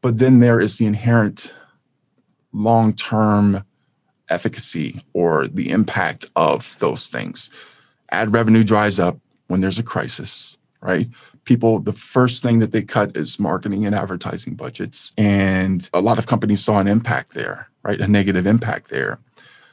But 0.03 0.19
then 0.19 0.41
there 0.41 0.61
is 0.61 0.79
the 0.79 0.87
inherent 0.87 1.53
long 2.53 2.93
term 2.95 3.65
efficacy 4.31 5.03
or 5.13 5.47
the 5.47 5.71
impact 5.71 6.27
of 6.37 6.79
those 6.79 7.07
things. 7.09 7.51
Ad 8.11 8.33
revenue 8.33 8.65
dries 8.65 8.99
up 8.99 9.19
when 9.49 9.61
there's 9.61 9.79
a 9.79 9.83
crisis, 9.83 10.57
right? 10.81 11.09
People, 11.45 11.81
the 11.81 11.93
first 11.93 12.43
thing 12.43 12.61
that 12.61 12.73
they 12.73 12.83
cut 12.83 13.17
is 13.17 13.41
marketing 13.41 13.85
and 13.87 13.95
advertising 13.95 14.55
budgets. 14.55 15.13
And 15.19 15.89
a 15.93 16.01
lot 16.01 16.19
of 16.19 16.27
companies 16.27 16.63
saw 16.63 16.79
an 16.79 16.87
impact 16.87 17.35
there, 17.35 17.69
right? 17.83 18.01
A 18.01 18.09
negative 18.09 18.47
impact 18.47 18.91
there. 18.91 19.19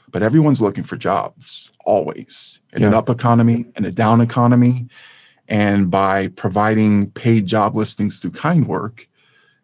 But 0.10 0.24
everyone's 0.24 0.62
looking 0.62 0.84
for 0.84 0.96
jobs 0.96 1.72
always 1.86 2.62
in 2.74 2.82
yeah. 2.82 2.90
an 2.90 2.94
up 2.94 3.10
economy, 3.10 3.66
and 3.76 3.86
a 3.86 3.92
down 3.92 4.22
economy. 4.22 4.88
And 5.50 5.92
by 5.92 6.30
providing 6.30 7.12
paid 7.12 7.46
job 7.46 7.76
listings 7.76 8.20
through 8.20 8.32
Kind 8.32 8.68
Work, 8.68 9.08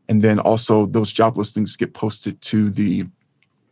and 0.10 0.22
then 0.22 0.40
also 0.40 0.86
those 0.86 1.12
job 1.14 1.38
listings 1.38 1.76
get 1.76 1.94
posted 1.94 2.42
to 2.42 2.70
the 2.70 3.06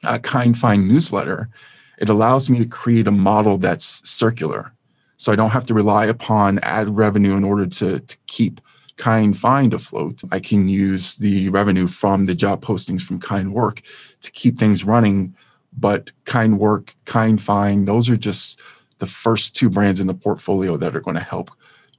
uh, 0.03 0.19
Kind 0.19 0.57
Find 0.57 0.87
newsletter, 0.87 1.49
it 1.97 2.09
allows 2.09 2.49
me 2.49 2.57
to 2.59 2.65
create 2.65 3.07
a 3.07 3.11
model 3.11 3.57
that's 3.57 4.07
circular. 4.09 4.73
So 5.17 5.31
I 5.31 5.35
don't 5.35 5.51
have 5.51 5.67
to 5.67 5.73
rely 5.73 6.05
upon 6.05 6.59
ad 6.59 6.89
revenue 6.89 7.35
in 7.35 7.43
order 7.43 7.67
to, 7.67 7.99
to 7.99 8.17
keep 8.27 8.59
Kind 8.97 9.37
Find 9.37 9.73
afloat. 9.73 10.21
I 10.31 10.39
can 10.39 10.67
use 10.67 11.15
the 11.17 11.49
revenue 11.49 11.87
from 11.87 12.25
the 12.25 12.35
job 12.35 12.63
postings 12.63 13.01
from 13.01 13.19
Kind 13.19 13.53
Work 13.53 13.81
to 14.21 14.31
keep 14.31 14.57
things 14.57 14.83
running. 14.83 15.35
But 15.77 16.11
Kind 16.25 16.59
Work, 16.59 16.95
Kind 17.05 17.41
Find, 17.41 17.87
those 17.87 18.09
are 18.09 18.17
just 18.17 18.61
the 18.97 19.07
first 19.07 19.55
two 19.55 19.69
brands 19.69 19.99
in 19.99 20.07
the 20.07 20.13
portfolio 20.13 20.77
that 20.77 20.95
are 20.95 21.01
going 21.01 21.15
to 21.15 21.23
help, 21.23 21.49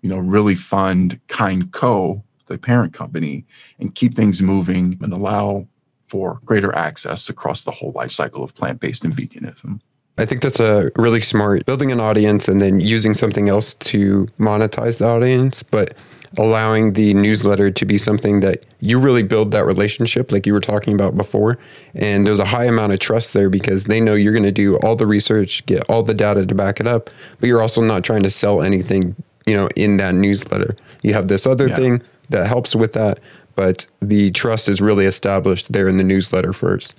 you 0.02 0.08
know, 0.08 0.18
really 0.18 0.54
fund 0.54 1.18
Kind 1.28 1.72
Co, 1.72 2.22
the 2.46 2.58
parent 2.58 2.92
company, 2.92 3.44
and 3.78 3.94
keep 3.94 4.14
things 4.14 4.42
moving 4.42 4.98
and 5.00 5.12
allow 5.12 5.66
for 6.12 6.40
greater 6.44 6.76
access 6.76 7.30
across 7.30 7.64
the 7.64 7.70
whole 7.70 7.90
life 7.92 8.12
cycle 8.12 8.44
of 8.44 8.54
plant-based 8.54 9.02
and 9.02 9.14
veganism. 9.14 9.80
I 10.18 10.26
think 10.26 10.42
that's 10.42 10.60
a 10.60 10.90
really 10.96 11.22
smart 11.22 11.64
building 11.64 11.90
an 11.90 12.00
audience 12.00 12.48
and 12.48 12.60
then 12.60 12.80
using 12.80 13.14
something 13.14 13.48
else 13.48 13.72
to 13.92 14.26
monetize 14.38 14.98
the 14.98 15.06
audience, 15.06 15.62
but 15.62 15.94
allowing 16.36 16.92
the 16.92 17.14
newsletter 17.14 17.70
to 17.70 17.86
be 17.86 17.96
something 17.96 18.40
that 18.40 18.66
you 18.80 19.00
really 19.00 19.22
build 19.22 19.52
that 19.52 19.64
relationship 19.64 20.30
like 20.30 20.46
you 20.46 20.52
were 20.52 20.60
talking 20.60 20.94
about 20.94 21.16
before 21.16 21.58
and 21.94 22.26
there's 22.26 22.38
a 22.38 22.44
high 22.44 22.64
amount 22.64 22.92
of 22.92 22.98
trust 22.98 23.32
there 23.32 23.50
because 23.50 23.84
they 23.84 24.00
know 24.00 24.14
you're 24.14 24.32
going 24.32 24.42
to 24.42 24.52
do 24.52 24.76
all 24.78 24.96
the 24.96 25.06
research 25.06 25.64
get 25.66 25.82
all 25.90 26.02
the 26.02 26.14
data 26.14 26.46
to 26.46 26.54
back 26.54 26.80
it 26.80 26.86
up 26.86 27.10
but 27.38 27.48
you're 27.50 27.60
also 27.60 27.82
not 27.82 28.02
trying 28.02 28.22
to 28.22 28.30
sell 28.30 28.62
anything 28.62 29.14
you 29.44 29.54
know 29.54 29.68
in 29.76 29.98
that 29.98 30.14
newsletter 30.14 30.74
you 31.02 31.12
have 31.12 31.28
this 31.28 31.46
other 31.46 31.68
yeah. 31.68 31.76
thing 31.76 32.02
that 32.30 32.46
helps 32.46 32.74
with 32.74 32.94
that 32.94 33.18
but 33.54 33.86
the 34.00 34.30
trust 34.32 34.68
is 34.68 34.80
really 34.80 35.06
established 35.06 35.72
there 35.72 35.88
in 35.88 35.96
the 35.96 36.04
newsletter 36.04 36.52
first. 36.52 36.94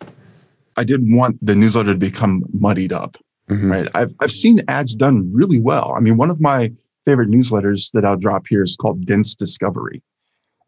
I 0.77 0.83
didn't 0.83 1.15
want 1.15 1.37
the 1.45 1.55
newsletter 1.55 1.93
to 1.93 1.99
become 1.99 2.43
muddied 2.53 2.93
up. 2.93 3.17
Mm-hmm. 3.49 3.71
Right. 3.71 3.87
I've 3.93 4.13
I've 4.21 4.31
seen 4.31 4.61
ads 4.67 4.95
done 4.95 5.29
really 5.33 5.59
well. 5.59 5.93
I 5.97 5.99
mean, 5.99 6.17
one 6.17 6.29
of 6.29 6.39
my 6.39 6.71
favorite 7.05 7.29
newsletters 7.29 7.91
that 7.91 8.05
I'll 8.05 8.17
drop 8.17 8.45
here 8.47 8.63
is 8.63 8.77
called 8.77 9.05
Dense 9.05 9.35
Discovery. 9.35 10.01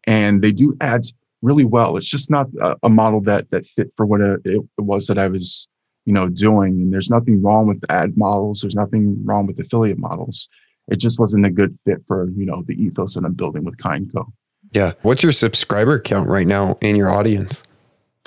And 0.06 0.42
they 0.42 0.52
do 0.52 0.76
ads 0.80 1.14
really 1.42 1.64
well. 1.64 1.96
It's 1.96 2.08
just 2.08 2.30
not 2.30 2.46
a, 2.60 2.76
a 2.84 2.88
model 2.88 3.20
that 3.22 3.50
that 3.50 3.66
fit 3.66 3.92
for 3.96 4.06
what 4.06 4.20
it, 4.20 4.40
it 4.44 4.62
was 4.78 5.06
that 5.06 5.18
I 5.18 5.28
was, 5.28 5.68
you 6.04 6.12
know, 6.12 6.28
doing. 6.28 6.72
And 6.72 6.92
there's 6.92 7.10
nothing 7.10 7.42
wrong 7.42 7.66
with 7.66 7.82
ad 7.88 8.16
models. 8.16 8.60
There's 8.60 8.76
nothing 8.76 9.16
wrong 9.24 9.46
with 9.46 9.58
affiliate 9.58 9.98
models. 9.98 10.48
It 10.88 11.00
just 11.00 11.18
wasn't 11.18 11.46
a 11.46 11.50
good 11.50 11.76
fit 11.84 11.98
for, 12.06 12.28
you 12.36 12.46
know, 12.46 12.62
the 12.66 12.80
ethos 12.80 13.14
that 13.14 13.24
I'm 13.24 13.34
building 13.34 13.64
with 13.64 13.76
Kindco. 13.78 14.26
Yeah. 14.76 14.92
What's 15.00 15.22
your 15.22 15.32
subscriber 15.32 15.98
count 15.98 16.28
right 16.28 16.46
now 16.46 16.76
in 16.82 16.96
your 16.96 17.10
audience? 17.10 17.62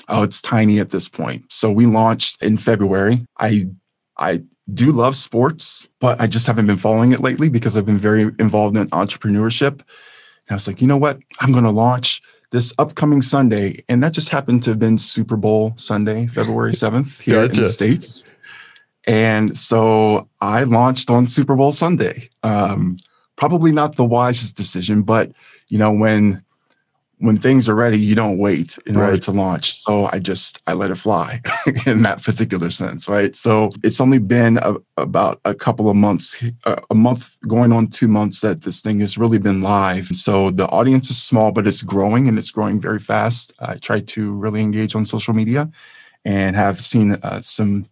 Oh, 0.08 0.24
it's 0.24 0.42
tiny 0.42 0.80
at 0.80 0.90
this 0.90 1.08
point. 1.08 1.44
So 1.54 1.70
we 1.70 1.86
launched 1.86 2.42
in 2.42 2.58
February. 2.58 3.24
I 3.40 3.68
I 4.18 4.42
do 4.74 4.92
love 4.92 5.16
sports, 5.16 5.88
but 6.00 6.20
I 6.20 6.26
just 6.26 6.48
haven't 6.48 6.66
been 6.66 6.78
following 6.78 7.12
it 7.12 7.20
lately 7.20 7.50
because 7.50 7.78
I've 7.78 7.86
been 7.86 8.00
very 8.00 8.24
involved 8.40 8.78
in 8.78 8.90
entrepreneurship. 8.90 9.74
And 9.74 10.50
I 10.50 10.54
was 10.56 10.66
like, 10.66 10.82
you 10.82 10.88
know 10.88 10.98
what? 10.98 11.20
I'm 11.40 11.52
going 11.52 11.66
to 11.66 11.70
launch 11.70 12.20
this 12.50 12.74
upcoming 12.80 13.22
Sunday. 13.22 13.84
And 13.88 14.02
that 14.02 14.14
just 14.14 14.30
happened 14.30 14.64
to 14.64 14.72
have 14.72 14.80
been 14.80 14.98
Super 14.98 15.38
Bowl 15.38 15.74
Sunday, 15.76 16.26
February 16.26 16.74
7th 16.84 17.22
here 17.22 17.46
gotcha. 17.46 17.60
in 17.60 17.64
the 17.64 17.70
States. 17.70 18.24
And 19.06 19.56
so 19.56 20.28
I 20.42 20.64
launched 20.64 21.12
on 21.12 21.28
Super 21.28 21.56
Bowl 21.56 21.74
Sunday. 21.74 22.30
Um, 22.42 22.98
probably 23.40 23.72
not 23.72 23.96
the 23.96 24.04
wisest 24.06 24.58
decision, 24.58 25.02
but 25.02 25.32
you 25.70 25.78
know, 25.80 25.92
when 25.92 26.44
when 27.22 27.38
things 27.38 27.68
are 27.68 27.76
ready, 27.76 28.00
you 28.00 28.16
don't 28.16 28.38
wait 28.38 28.78
in 28.86 28.96
Right. 28.96 29.08
order 29.10 29.18
to 29.18 29.32
launch. 29.32 29.82
So 29.84 30.06
I 30.14 30.20
just 30.20 30.60
I 30.68 30.74
let 30.74 30.90
it 30.92 30.96
fly 30.96 31.42
in 31.86 32.02
that 32.04 32.24
particular 32.24 32.70
sense, 32.72 33.10
right? 33.10 33.36
So 33.36 33.72
it's 33.84 34.00
only 34.00 34.20
been 34.20 34.58
a, 34.58 34.76
about 34.96 35.42
a 35.44 35.54
couple 35.54 35.90
of 35.90 35.98
months, 35.98 36.42
a, 36.66 36.82
a 36.90 36.96
month 36.96 37.38
going 37.48 37.74
on 37.74 37.88
two 37.88 38.08
months 38.08 38.40
that 38.42 38.64
this 38.64 38.82
thing 38.82 39.00
has 39.00 39.18
really 39.18 39.40
been 39.40 39.62
live. 39.62 40.08
So 40.08 40.50
the 40.50 40.68
audience 40.68 41.10
is 41.10 41.22
small, 41.22 41.52
but 41.52 41.68
it's 41.68 41.82
growing 41.84 42.28
and 42.30 42.38
it's 42.38 42.52
growing 42.52 42.80
very 42.80 43.00
fast. 43.00 43.52
I 43.60 43.76
try 43.76 44.00
to 44.02 44.32
really 44.34 44.62
engage 44.62 44.96
on 44.96 45.06
social 45.06 45.34
media, 45.34 45.70
and 46.26 46.56
have 46.56 46.84
seen 46.84 47.14
uh, 47.14 47.42
some 47.42 47.86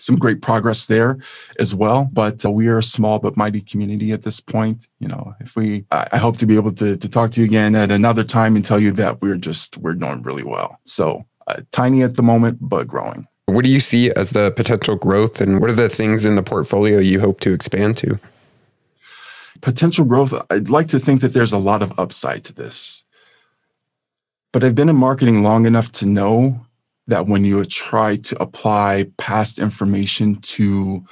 some 0.00 0.16
great 0.16 0.42
progress 0.42 0.86
there 0.86 1.18
as 1.58 1.74
well. 1.74 2.08
But 2.12 2.44
uh, 2.44 2.50
we 2.50 2.68
are 2.68 2.78
a 2.78 2.82
small 2.82 3.18
but 3.18 3.36
mighty 3.36 3.60
community 3.60 4.12
at 4.12 4.22
this 4.22 4.40
point. 4.40 4.88
You 4.98 5.08
know, 5.08 5.34
if 5.40 5.56
we, 5.56 5.84
I, 5.90 6.08
I 6.12 6.18
hope 6.18 6.38
to 6.38 6.46
be 6.46 6.56
able 6.56 6.72
to 6.72 6.96
to 6.96 7.08
talk 7.08 7.30
to 7.32 7.40
you 7.40 7.46
again 7.46 7.74
at 7.74 7.90
another 7.90 8.24
time 8.24 8.56
and 8.56 8.64
tell 8.64 8.80
you 8.80 8.92
that 8.92 9.20
we're 9.20 9.36
just 9.36 9.78
we're 9.78 9.94
doing 9.94 10.22
really 10.22 10.44
well. 10.44 10.78
So 10.84 11.24
uh, 11.46 11.60
tiny 11.72 12.02
at 12.02 12.16
the 12.16 12.22
moment, 12.22 12.58
but 12.60 12.86
growing. 12.86 13.26
What 13.46 13.64
do 13.64 13.70
you 13.70 13.80
see 13.80 14.10
as 14.12 14.30
the 14.30 14.52
potential 14.52 14.94
growth 14.94 15.40
and 15.40 15.60
what 15.60 15.70
are 15.70 15.74
the 15.74 15.88
things 15.88 16.24
in 16.24 16.36
the 16.36 16.42
portfolio 16.42 16.98
you 16.98 17.18
hope 17.18 17.40
to 17.40 17.52
expand 17.52 17.96
to? 17.98 18.18
Potential 19.60 20.04
growth. 20.04 20.32
I'd 20.50 20.68
like 20.68 20.88
to 20.88 21.00
think 21.00 21.20
that 21.20 21.32
there's 21.32 21.52
a 21.52 21.58
lot 21.58 21.82
of 21.82 21.98
upside 21.98 22.44
to 22.44 22.54
this. 22.54 23.04
But 24.52 24.64
I've 24.64 24.74
been 24.74 24.88
in 24.88 24.96
marketing 24.96 25.42
long 25.42 25.66
enough 25.66 25.92
to 25.92 26.06
know 26.06 26.64
that 27.10 27.26
when 27.26 27.44
you 27.44 27.64
try 27.64 28.16
to 28.16 28.42
apply 28.42 29.06
past 29.18 29.58
information 29.58 30.36
to 30.36 31.04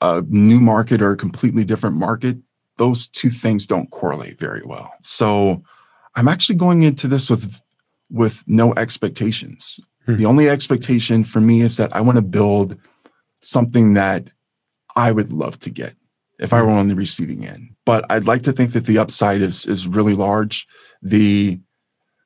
a 0.00 0.22
new 0.28 0.60
market 0.60 1.02
or 1.02 1.12
a 1.12 1.16
completely 1.16 1.64
different 1.64 1.96
market, 1.96 2.36
those 2.78 3.06
two 3.08 3.30
things 3.30 3.66
don't 3.66 3.90
correlate 3.90 4.38
very 4.38 4.62
well. 4.64 4.92
So 5.02 5.62
I'm 6.14 6.28
actually 6.28 6.56
going 6.56 6.82
into 6.82 7.08
this 7.08 7.30
with 7.30 7.60
with 8.10 8.44
no 8.46 8.72
expectations. 8.74 9.80
Hmm. 10.04 10.16
The 10.16 10.26
only 10.26 10.48
expectation 10.48 11.24
for 11.24 11.40
me 11.40 11.62
is 11.62 11.76
that 11.76 11.94
I 11.94 12.00
want 12.00 12.16
to 12.16 12.22
build 12.22 12.76
something 13.40 13.94
that 13.94 14.28
I 14.94 15.12
would 15.12 15.32
love 15.32 15.58
to 15.60 15.70
get 15.70 15.94
if 16.38 16.52
I 16.52 16.62
were 16.62 16.70
on 16.70 16.88
the 16.88 16.94
receiving 16.94 17.44
end. 17.44 17.70
But 17.84 18.04
I'd 18.10 18.26
like 18.26 18.42
to 18.42 18.52
think 18.52 18.72
that 18.72 18.86
the 18.86 18.98
upside 18.98 19.40
is 19.40 19.66
is 19.66 19.88
really 19.88 20.14
large. 20.14 20.66
The 21.02 21.60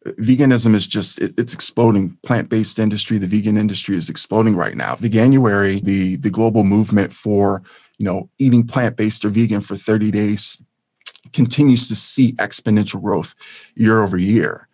veganism 0.06 0.74
is 0.74 0.86
just 0.86 1.18
it- 1.18 1.34
it's 1.36 1.54
exploding. 1.54 2.16
Plant-based 2.22 2.78
industry 2.78 3.18
the 3.18 3.26
vegan 3.26 3.56
industry 3.56 3.96
is 3.96 4.08
exploding 4.08 4.56
right 4.56 4.76
now. 4.76 4.96
Veganuary 4.96 5.82
the 5.82 6.16
the 6.16 6.30
global 6.30 6.64
movement 6.64 7.12
for 7.12 7.62
you 7.98 8.06
know 8.06 8.28
eating 8.38 8.66
plant-based 8.66 9.24
or 9.24 9.28
vegan 9.30 9.60
for 9.60 9.76
30 9.76 10.10
days 10.10 10.60
continues 11.32 11.86
to 11.88 11.94
see 11.94 12.32
exponential 12.34 13.02
growth 13.02 13.34
year 13.74 14.02
over 14.02 14.16
year. 14.16 14.68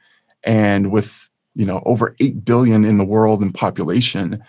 And 0.44 0.92
with 0.92 1.28
you 1.54 1.66
know 1.66 1.82
over 1.84 2.14
8 2.20 2.44
billion 2.44 2.84
in 2.84 2.98
the 2.98 3.04
world 3.04 3.42
in 3.42 3.52
population 3.52 4.42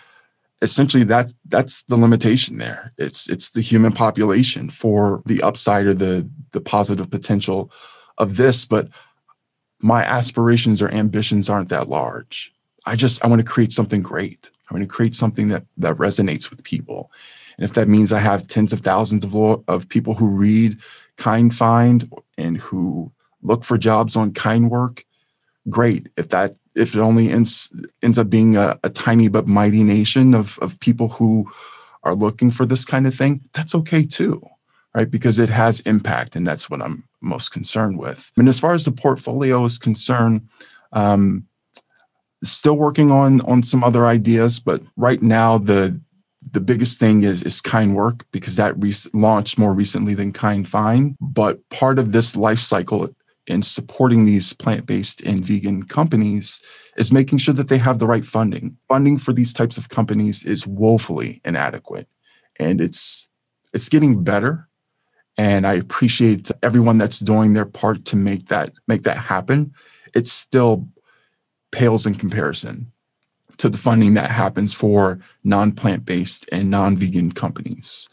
essentially 0.62 1.03
that 1.03 1.31
that's 1.50 1.84
the 1.84 1.96
limitation 1.96 2.57
there. 2.57 2.93
It's 2.98 3.29
it's 3.29 3.51
the 3.51 3.62
human 3.62 3.91
population 3.91 4.69
for 4.69 5.22
the 5.25 5.41
upside 5.41 5.86
or 5.86 5.93
the 5.93 6.29
the 6.51 6.62
positive 6.62 7.10
potential 7.12 7.72
of 8.17 8.38
this. 8.38 8.65
But 8.65 8.89
my 9.79 10.03
aspirations 10.03 10.81
or 10.81 10.89
ambitions 10.89 11.50
aren't 11.50 11.69
that 11.69 11.89
large. 11.89 12.53
I 12.86 12.96
just 12.96 13.24
I 13.24 13.27
want 13.27 13.39
to 13.39 13.48
create 13.48 13.72
something 13.72 14.01
great. 14.01 14.50
I 14.69 14.74
want 14.74 14.84
to 14.84 14.88
create 14.88 15.15
something 15.15 15.50
that 15.50 15.65
that 15.77 15.98
resonates 15.98 16.50
with 16.50 16.63
people. 16.63 17.12
And 17.57 17.65
if 17.65 17.74
that 17.74 17.88
means 17.88 18.13
I 18.13 18.19
have 18.19 18.48
tens 18.48 18.74
of 18.74 18.81
thousands 18.81 19.24
of 19.24 19.36
of 19.67 19.89
people 19.89 20.13
who 20.13 20.27
read 20.27 20.79
Kind 21.17 21.55
Find 21.55 22.12
and 22.38 22.57
who 22.57 23.12
look 23.41 23.63
for 23.63 23.77
jobs 23.77 24.15
on 24.15 24.34
Kind 24.34 24.69
Work, 24.69 25.05
great. 25.69 26.10
If 26.17 26.29
that 26.29 26.53
if 26.75 26.96
it 26.96 27.00
only 27.00 27.29
ends 27.29 27.72
ends 28.01 28.17
up 28.17 28.29
being 28.29 28.57
a, 28.57 28.79
a 28.84 28.89
tiny 28.89 29.27
but 29.27 29.48
mighty 29.48 29.84
nation 29.84 30.34
of 30.34 30.57
of 30.60 30.79
people 30.79 31.10
who 31.10 31.51
are 32.03 32.15
looking 32.15 32.51
for 32.51 32.65
this 32.65 32.86
kind 32.86 33.05
of 33.05 33.13
thing, 33.13 33.41
that's 33.53 33.75
okay 33.75 34.05
too 34.05 34.41
right? 34.98 35.12
Because 35.12 35.38
it 35.38 35.50
has 35.50 35.79
impact, 35.81 36.36
and 36.36 36.46
that's 36.46 36.72
what 36.72 36.81
I'm 36.81 37.03
most 37.21 37.50
concerned 37.50 37.97
with. 37.97 38.31
And 38.38 38.47
as 38.47 38.59
far 38.59 38.74
as 38.74 38.86
the 38.86 38.91
portfolio 38.91 39.63
is 39.63 39.77
concerned, 39.77 40.47
um, 40.93 41.45
still 42.43 42.77
working 42.77 43.12
on 43.12 43.41
on 43.41 43.63
some 43.63 43.83
other 43.83 44.05
ideas, 44.05 44.59
but 44.59 44.81
right 44.95 45.21
now 45.21 45.57
the 45.57 46.00
the 46.51 46.62
biggest 46.62 47.00
thing 47.00 47.24
is 47.24 47.43
is 47.43 47.62
kind 47.62 47.95
work 47.95 48.25
because 48.31 48.55
that 48.55 48.75
re- 48.77 48.93
launched 49.13 49.57
more 49.57 49.74
recently 49.74 50.13
than 50.13 50.31
Kind 50.31 50.67
Find. 50.67 51.15
But 51.19 51.67
part 51.69 52.00
of 52.00 52.12
this 52.12 52.36
life 52.36 52.59
cycle 52.59 53.09
in 53.47 53.63
supporting 53.63 54.25
these 54.25 54.53
plant-based 54.53 55.21
and 55.21 55.43
vegan 55.43 55.84
companies 55.84 56.62
is 56.97 57.13
making 57.13 57.38
sure 57.38 57.53
that 57.53 57.69
they 57.69 57.77
have 57.77 57.99
the 57.99 58.08
right 58.08 58.25
funding. 58.25 58.77
Funding 58.88 59.17
for 59.17 59.32
these 59.32 59.53
types 59.53 59.77
of 59.77 59.89
companies 59.89 60.43
is 60.43 60.67
woefully 60.67 61.41
inadequate, 61.45 62.08
and 62.60 62.82
it's 62.82 63.27
it's 63.73 63.89
getting 63.89 64.23
better 64.23 64.66
and 65.38 65.67
I 65.67 65.73
appreciate 65.73 66.50
everyone 66.63 66.97
that's 66.97 67.19
doing 67.19 67.54
their 67.54 67.65
part 67.65 68.06
to 68.06 68.15
make 68.15 68.47
that 68.47 68.73
make 68.88 69.04
that 69.04 69.17
happen. 69.17 69.73
It 70.15 70.28
still 70.28 70.88
pales 71.71 72.06
in 72.06 72.15
comparison 72.15 72.91
to 73.58 73.69
the 73.69 73.78
funding 73.78 74.13
that 74.15 74.32
happens 74.32 74.73
for 74.73 75.19
non-plant 75.43 76.06
based 76.06 76.47
and 76.52 76.69
non-vegan 76.69 77.32
companies. 77.32 78.08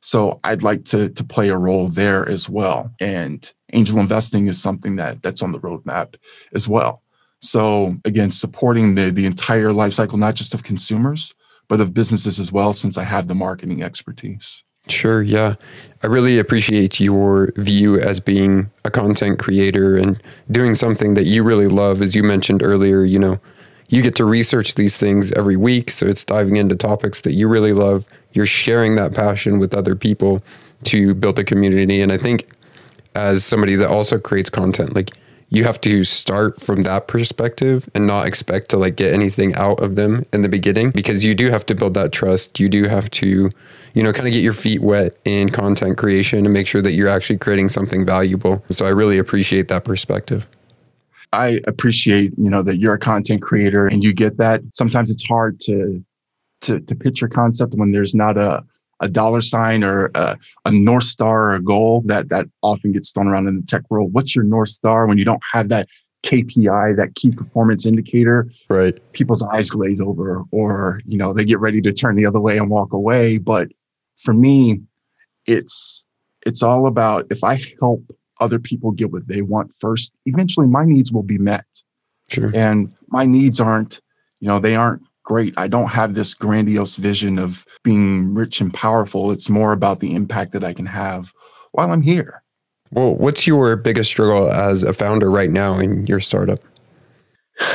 So 0.00 0.40
I'd 0.44 0.62
like 0.62 0.84
to 0.86 1.08
to 1.08 1.24
play 1.24 1.48
a 1.48 1.58
role 1.58 1.88
there 1.88 2.28
as 2.28 2.48
well. 2.48 2.92
And 3.00 3.50
angel 3.72 3.98
investing 3.98 4.46
is 4.46 4.60
something 4.60 4.96
that 4.96 5.22
that's 5.22 5.42
on 5.42 5.52
the 5.52 5.60
roadmap 5.60 6.14
as 6.54 6.68
well. 6.68 7.02
So 7.40 7.96
again, 8.04 8.30
supporting 8.30 8.94
the 8.94 9.10
the 9.10 9.26
entire 9.26 9.72
life 9.72 9.94
cycle, 9.94 10.18
not 10.18 10.34
just 10.34 10.54
of 10.54 10.62
consumers, 10.62 11.34
but 11.68 11.80
of 11.80 11.94
businesses 11.94 12.38
as 12.38 12.52
well, 12.52 12.72
since 12.72 12.98
I 12.98 13.04
have 13.04 13.28
the 13.28 13.34
marketing 13.34 13.82
expertise. 13.82 14.62
Sure, 14.88 15.22
yeah. 15.22 15.56
I 16.02 16.06
really 16.06 16.38
appreciate 16.38 17.00
your 17.00 17.50
view 17.56 17.98
as 17.98 18.20
being 18.20 18.70
a 18.84 18.90
content 18.90 19.38
creator 19.38 19.96
and 19.96 20.22
doing 20.50 20.74
something 20.74 21.14
that 21.14 21.26
you 21.26 21.42
really 21.42 21.66
love. 21.66 22.02
As 22.02 22.14
you 22.14 22.22
mentioned 22.22 22.62
earlier, 22.62 23.02
you 23.02 23.18
know, 23.18 23.40
you 23.88 24.02
get 24.02 24.14
to 24.16 24.24
research 24.24 24.74
these 24.74 24.96
things 24.96 25.32
every 25.32 25.56
week. 25.56 25.90
So 25.90 26.06
it's 26.06 26.24
diving 26.24 26.56
into 26.56 26.76
topics 26.76 27.22
that 27.22 27.32
you 27.32 27.48
really 27.48 27.72
love. 27.72 28.06
You're 28.32 28.46
sharing 28.46 28.96
that 28.96 29.14
passion 29.14 29.58
with 29.58 29.74
other 29.74 29.96
people 29.96 30.42
to 30.84 31.14
build 31.14 31.38
a 31.38 31.44
community. 31.44 32.00
And 32.00 32.12
I 32.12 32.18
think 32.18 32.48
as 33.14 33.44
somebody 33.44 33.74
that 33.76 33.88
also 33.88 34.18
creates 34.18 34.50
content, 34.50 34.94
like 34.94 35.10
you 35.48 35.64
have 35.64 35.80
to 35.80 36.04
start 36.04 36.60
from 36.60 36.82
that 36.82 37.08
perspective 37.08 37.88
and 37.94 38.06
not 38.06 38.26
expect 38.26 38.68
to 38.70 38.76
like 38.76 38.96
get 38.96 39.12
anything 39.12 39.54
out 39.54 39.80
of 39.80 39.94
them 39.94 40.26
in 40.32 40.42
the 40.42 40.48
beginning 40.48 40.90
because 40.90 41.24
you 41.24 41.34
do 41.34 41.50
have 41.50 41.64
to 41.66 41.74
build 41.74 41.94
that 41.94 42.12
trust. 42.12 42.58
You 42.58 42.68
do 42.68 42.84
have 42.84 43.10
to, 43.12 43.50
you 43.96 44.02
know, 44.02 44.12
kind 44.12 44.28
of 44.28 44.32
get 44.34 44.44
your 44.44 44.52
feet 44.52 44.82
wet 44.82 45.16
in 45.24 45.48
content 45.48 45.96
creation 45.96 46.44
and 46.44 46.52
make 46.52 46.66
sure 46.66 46.82
that 46.82 46.92
you're 46.92 47.08
actually 47.08 47.38
creating 47.38 47.70
something 47.70 48.04
valuable. 48.04 48.62
So 48.70 48.84
I 48.84 48.90
really 48.90 49.16
appreciate 49.16 49.68
that 49.68 49.84
perspective. 49.84 50.46
I 51.32 51.62
appreciate, 51.66 52.34
you 52.36 52.50
know, 52.50 52.62
that 52.62 52.76
you're 52.76 52.92
a 52.92 52.98
content 52.98 53.40
creator 53.40 53.86
and 53.86 54.04
you 54.04 54.12
get 54.12 54.36
that. 54.36 54.60
Sometimes 54.74 55.10
it's 55.10 55.24
hard 55.24 55.58
to 55.60 56.04
to 56.62 56.78
to 56.80 56.94
pitch 56.94 57.22
your 57.22 57.30
concept 57.30 57.74
when 57.74 57.92
there's 57.92 58.14
not 58.14 58.36
a 58.36 58.62
a 59.00 59.08
dollar 59.08 59.40
sign 59.40 59.82
or 59.82 60.10
a, 60.14 60.36
a 60.66 60.72
north 60.72 61.04
star 61.04 61.48
or 61.48 61.54
a 61.54 61.62
goal 61.62 62.02
that 62.04 62.28
that 62.28 62.46
often 62.62 62.92
gets 62.92 63.12
thrown 63.12 63.28
around 63.28 63.48
in 63.48 63.56
the 63.56 63.66
tech 63.66 63.82
world. 63.90 64.12
What's 64.12 64.36
your 64.36 64.44
north 64.44 64.68
star 64.68 65.06
when 65.06 65.16
you 65.16 65.24
don't 65.24 65.42
have 65.52 65.70
that 65.70 65.88
KPI, 66.22 66.96
that 66.96 67.14
key 67.14 67.30
performance 67.30 67.86
indicator? 67.86 68.50
Right. 68.68 68.98
People's 69.12 69.42
eyes 69.42 69.70
glaze 69.70 70.00
over, 70.00 70.44
or 70.50 71.00
you 71.06 71.16
know, 71.16 71.32
they 71.32 71.44
get 71.44 71.60
ready 71.60 71.80
to 71.80 71.92
turn 71.92 72.16
the 72.16 72.26
other 72.26 72.40
way 72.40 72.58
and 72.58 72.68
walk 72.68 72.92
away. 72.92 73.38
But 73.38 73.68
for 74.16 74.34
me, 74.34 74.80
it's 75.46 76.04
it's 76.44 76.62
all 76.62 76.86
about 76.86 77.26
if 77.30 77.42
I 77.42 77.62
help 77.80 78.02
other 78.40 78.58
people 78.58 78.92
get 78.92 79.12
what 79.12 79.26
they 79.28 79.42
want 79.42 79.72
first, 79.80 80.12
eventually 80.26 80.66
my 80.66 80.84
needs 80.84 81.12
will 81.12 81.22
be 81.22 81.38
met. 81.38 81.64
Sure. 82.28 82.50
And 82.54 82.92
my 83.08 83.24
needs 83.24 83.60
aren't, 83.60 84.00
you 84.40 84.48
know, 84.48 84.58
they 84.58 84.76
aren't 84.76 85.02
great. 85.22 85.54
I 85.56 85.68
don't 85.68 85.88
have 85.88 86.14
this 86.14 86.34
grandiose 86.34 86.96
vision 86.96 87.38
of 87.38 87.64
being 87.82 88.34
rich 88.34 88.60
and 88.60 88.72
powerful. 88.72 89.30
It's 89.30 89.48
more 89.48 89.72
about 89.72 90.00
the 90.00 90.14
impact 90.14 90.52
that 90.52 90.64
I 90.64 90.72
can 90.72 90.86
have 90.86 91.32
while 91.72 91.92
I'm 91.92 92.02
here. 92.02 92.42
Well, 92.92 93.14
what's 93.16 93.46
your 93.46 93.74
biggest 93.76 94.10
struggle 94.10 94.50
as 94.50 94.82
a 94.82 94.92
founder 94.92 95.30
right 95.30 95.50
now 95.50 95.78
in 95.78 96.06
your 96.06 96.20
startup? 96.20 96.60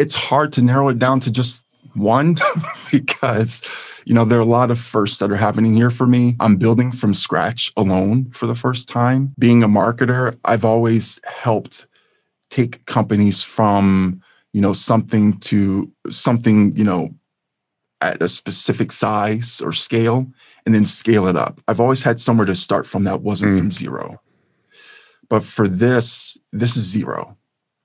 It's 0.00 0.14
hard 0.14 0.52
to 0.52 0.62
narrow 0.62 0.90
it 0.90 1.00
down 1.00 1.18
to 1.18 1.30
just 1.32 1.66
one 1.98 2.36
because 2.90 3.62
you 4.04 4.14
know 4.14 4.24
there 4.24 4.38
are 4.38 4.42
a 4.42 4.44
lot 4.44 4.70
of 4.70 4.78
firsts 4.78 5.18
that 5.18 5.30
are 5.30 5.36
happening 5.36 5.74
here 5.74 5.90
for 5.90 6.06
me. 6.06 6.36
I'm 6.40 6.56
building 6.56 6.92
from 6.92 7.12
scratch 7.14 7.72
alone 7.76 8.30
for 8.32 8.46
the 8.46 8.54
first 8.54 8.88
time. 8.88 9.34
Being 9.38 9.62
a 9.62 9.68
marketer 9.68 10.36
i've 10.44 10.64
always 10.64 11.20
helped 11.26 11.86
take 12.50 12.84
companies 12.86 13.42
from 13.42 14.20
you 14.52 14.60
know 14.60 14.72
something 14.72 15.38
to 15.40 15.90
something 16.10 16.74
you 16.76 16.84
know 16.84 17.14
at 18.00 18.22
a 18.22 18.28
specific 18.28 18.92
size 18.92 19.60
or 19.60 19.72
scale 19.72 20.26
and 20.64 20.74
then 20.74 20.84
scale 20.86 21.26
it 21.26 21.36
up. 21.36 21.60
I've 21.66 21.80
always 21.80 22.02
had 22.02 22.20
somewhere 22.20 22.46
to 22.46 22.54
start 22.54 22.86
from 22.86 23.04
that 23.04 23.22
wasn't 23.22 23.52
Mm. 23.52 23.58
from 23.58 23.72
zero. 23.72 24.20
But 25.28 25.44
for 25.44 25.66
this 25.68 26.38
this 26.52 26.76
is 26.76 26.84
zero 26.90 27.36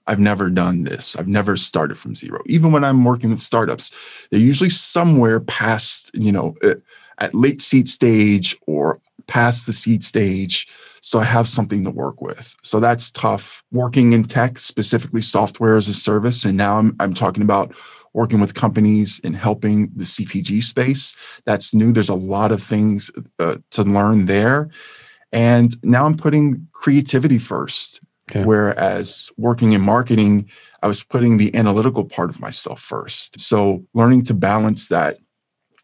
I've 0.07 0.19
never 0.19 0.49
done 0.49 0.83
this. 0.83 1.15
I've 1.15 1.27
never 1.27 1.55
started 1.55 1.97
from 1.97 2.15
zero. 2.15 2.41
Even 2.45 2.71
when 2.71 2.83
I'm 2.83 3.03
working 3.03 3.29
with 3.29 3.41
startups, 3.41 3.93
they're 4.29 4.39
usually 4.39 4.69
somewhere 4.69 5.39
past, 5.39 6.11
you 6.13 6.31
know, 6.31 6.55
uh, 6.63 6.75
at 7.19 7.33
late 7.33 7.61
seed 7.61 7.87
stage 7.87 8.57
or 8.67 8.99
past 9.27 9.65
the 9.65 9.73
seed 9.73 10.03
stage. 10.03 10.67
So 11.01 11.19
I 11.19 11.23
have 11.25 11.49
something 11.49 11.83
to 11.83 11.91
work 11.91 12.21
with. 12.21 12.55
So 12.63 12.79
that's 12.79 13.11
tough. 13.11 13.63
Working 13.71 14.13
in 14.13 14.23
tech, 14.23 14.59
specifically 14.59 15.21
software 15.21 15.77
as 15.77 15.87
a 15.87 15.93
service. 15.93 16.45
And 16.45 16.57
now 16.57 16.77
I'm, 16.79 16.95
I'm 16.99 17.13
talking 17.13 17.43
about 17.43 17.73
working 18.13 18.39
with 18.39 18.53
companies 18.53 19.19
and 19.23 19.35
helping 19.35 19.91
the 19.95 20.03
CPG 20.03 20.63
space. 20.63 21.15
That's 21.45 21.73
new. 21.73 21.91
There's 21.91 22.09
a 22.09 22.15
lot 22.15 22.51
of 22.51 22.61
things 22.61 23.11
uh, 23.39 23.57
to 23.71 23.83
learn 23.83 24.27
there. 24.27 24.69
And 25.31 25.75
now 25.83 26.05
I'm 26.05 26.15
putting 26.15 26.67
creativity 26.73 27.39
first. 27.39 28.01
Yeah. 28.33 28.45
Whereas 28.45 29.31
working 29.37 29.73
in 29.73 29.81
marketing, 29.81 30.49
I 30.81 30.87
was 30.87 31.03
putting 31.03 31.37
the 31.37 31.53
analytical 31.55 32.05
part 32.05 32.29
of 32.29 32.39
myself 32.39 32.81
first. 32.81 33.39
So 33.39 33.83
learning 33.93 34.23
to 34.25 34.33
balance 34.33 34.87
that 34.87 35.17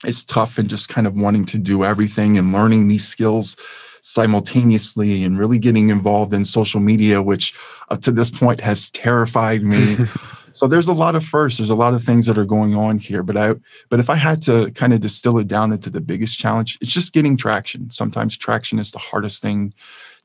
is 0.06 0.24
tough 0.24 0.58
and 0.58 0.70
just 0.70 0.90
kind 0.90 1.06
of 1.06 1.16
wanting 1.16 1.46
to 1.46 1.58
do 1.58 1.84
everything 1.84 2.38
and 2.38 2.54
learning 2.54 2.88
these 2.88 3.08
skills 3.08 3.58
simultaneously 4.02 5.24
and 5.24 5.38
really 5.38 5.60
getting 5.60 5.90
involved 5.90 6.34
in 6.34 6.46
social 6.46 6.80
media, 6.80 7.22
which 7.22 7.54
up 7.90 8.02
to 8.02 8.12
this 8.12 8.32
point 8.32 8.62
has 8.62 8.90
terrified 8.92 9.62
me. 9.62 9.98
so 10.54 10.68
there's 10.68 10.88
a 10.88 10.94
lot 10.94 11.16
of 11.16 11.26
firsts. 11.26 11.58
There's 11.58 11.70
a 11.70 11.76
lot 11.76 11.94
of 11.94 12.04
things 12.04 12.26
that 12.26 12.38
are 12.38 12.46
going 12.46 12.76
on 12.76 13.00
here. 13.00 13.24
But 13.24 13.38
I 13.38 13.56
but 13.90 14.00
if 14.00 14.10
I 14.10 14.16
had 14.16 14.42
to 14.44 14.72
kind 14.72 14.94
of 14.94 15.02
distill 15.02 15.38
it 15.40 15.48
down 15.48 15.74
into 15.74 15.90
the 15.90 16.02
biggest 16.02 16.40
challenge, 16.40 16.78
it's 16.82 16.92
just 16.92 17.14
getting 17.14 17.36
traction. 17.36 17.92
Sometimes 17.92 18.38
traction 18.38 18.80
is 18.80 18.92
the 18.92 19.00
hardest 19.00 19.42
thing 19.42 19.74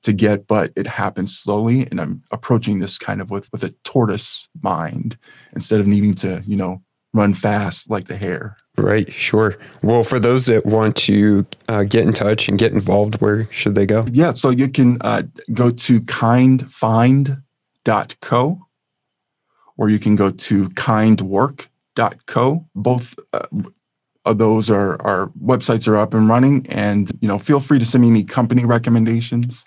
to 0.04 0.12
get, 0.12 0.46
but 0.46 0.72
it 0.76 0.86
happens 0.86 1.36
slowly. 1.36 1.88
And 1.90 2.00
I'm 2.00 2.22
approaching 2.30 2.78
this 2.78 2.96
kind 2.98 3.20
of 3.20 3.30
with, 3.30 3.50
with 3.52 3.64
a 3.64 3.74
tortoise 3.84 4.48
mind 4.62 5.18
instead 5.52 5.80
of 5.80 5.86
needing 5.86 6.14
to, 6.14 6.42
you 6.46 6.56
know, 6.56 6.80
run 7.12 7.34
fast 7.34 7.90
like 7.90 8.06
the 8.06 8.16
hare. 8.16 8.56
Right, 8.76 9.12
sure. 9.12 9.56
Well, 9.82 10.02
for 10.02 10.18
those 10.18 10.46
that 10.46 10.66
want 10.66 10.96
to 10.96 11.46
uh, 11.68 11.84
get 11.84 12.04
in 12.04 12.12
touch 12.12 12.48
and 12.48 12.58
get 12.58 12.72
involved, 12.72 13.20
where 13.20 13.48
should 13.52 13.76
they 13.76 13.86
go? 13.86 14.04
Yeah, 14.12 14.32
so 14.32 14.50
you 14.50 14.68
can 14.68 14.98
uh, 15.00 15.22
go 15.52 15.70
to 15.70 16.00
kindfind.co 16.00 18.60
or 19.76 19.90
you 19.90 19.98
can 19.98 20.14
go 20.16 20.30
to 20.30 20.70
kindwork.co. 20.70 22.66
Both 22.74 23.14
uh, 23.32 23.46
of 24.24 24.38
those 24.38 24.70
are 24.70 25.00
our 25.02 25.26
websites 25.42 25.86
are 25.86 25.96
up 25.96 26.14
and 26.14 26.28
running 26.28 26.66
and 26.68 27.12
you 27.20 27.28
know 27.28 27.38
feel 27.38 27.60
free 27.60 27.78
to 27.78 27.84
send 27.84 28.02
me 28.02 28.08
any 28.08 28.24
company 28.24 28.64
recommendations 28.64 29.64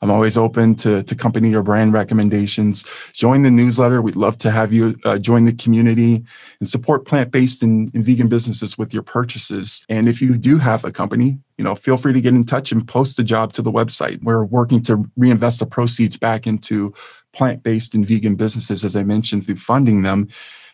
I'm 0.00 0.10
always 0.10 0.36
open 0.36 0.74
to, 0.76 1.02
to 1.02 1.14
company 1.14 1.54
or 1.54 1.62
brand 1.62 1.92
recommendations. 1.92 2.84
Join 3.12 3.42
the 3.42 3.50
newsletter. 3.50 4.00
We'd 4.00 4.16
love 4.16 4.38
to 4.38 4.50
have 4.50 4.72
you 4.72 4.96
uh, 5.04 5.18
join 5.18 5.44
the 5.44 5.52
community 5.52 6.24
and 6.60 6.68
support 6.68 7.06
plant-based 7.06 7.62
and, 7.62 7.92
and 7.94 8.04
vegan 8.04 8.28
businesses 8.28 8.78
with 8.78 8.94
your 8.94 9.02
purchases. 9.02 9.84
And 9.88 10.08
if 10.08 10.22
you 10.22 10.36
do 10.36 10.58
have 10.58 10.84
a 10.84 10.92
company, 10.92 11.38
you 11.56 11.64
know, 11.64 11.74
feel 11.74 11.96
free 11.96 12.12
to 12.12 12.20
get 12.20 12.34
in 12.34 12.44
touch 12.44 12.70
and 12.70 12.86
post 12.86 13.18
a 13.18 13.24
job 13.24 13.52
to 13.54 13.62
the 13.62 13.72
website. 13.72 14.22
We're 14.22 14.44
working 14.44 14.82
to 14.84 15.04
reinvest 15.16 15.58
the 15.58 15.66
proceeds 15.66 16.16
back 16.16 16.46
into 16.46 16.94
plant-based 17.32 17.94
and 17.94 18.06
vegan 18.06 18.36
businesses, 18.36 18.84
as 18.84 18.96
I 18.96 19.02
mentioned, 19.02 19.46
through 19.46 19.56
funding 19.56 20.02
them 20.02 20.28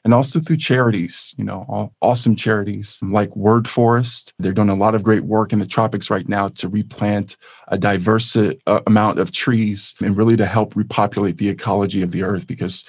and 0.05 0.13
also 0.13 0.39
through 0.39 0.59
charities, 0.59 1.35
you 1.39 1.45
know, 1.45 1.91
awesome 2.03 2.37
charities 2.37 3.01
like 3.03 3.35
Word 3.35 3.67
Forest. 3.67 4.35
They're 4.39 4.53
doing 4.53 4.69
a 4.69 4.75
lot 4.75 4.95
of 4.95 5.03
great 5.03 5.25
work 5.25 5.53
in 5.53 5.59
the 5.59 5.67
tropics 5.67 6.11
right 6.11 6.29
now 6.29 6.49
to 6.49 6.69
replant 6.69 7.39
a 7.69 7.79
diverse 7.79 8.37
uh, 8.37 8.53
amount 8.87 9.19
of 9.19 9.33
trees 9.33 9.95
and 10.03 10.17
really 10.17 10.37
to 10.37 10.47
help 10.47 10.77
repopulate 10.77 11.39
the 11.39 11.49
ecology 11.49 12.03
of 12.03 12.13
the 12.13 12.23
earth 12.23 12.47
because 12.47 12.85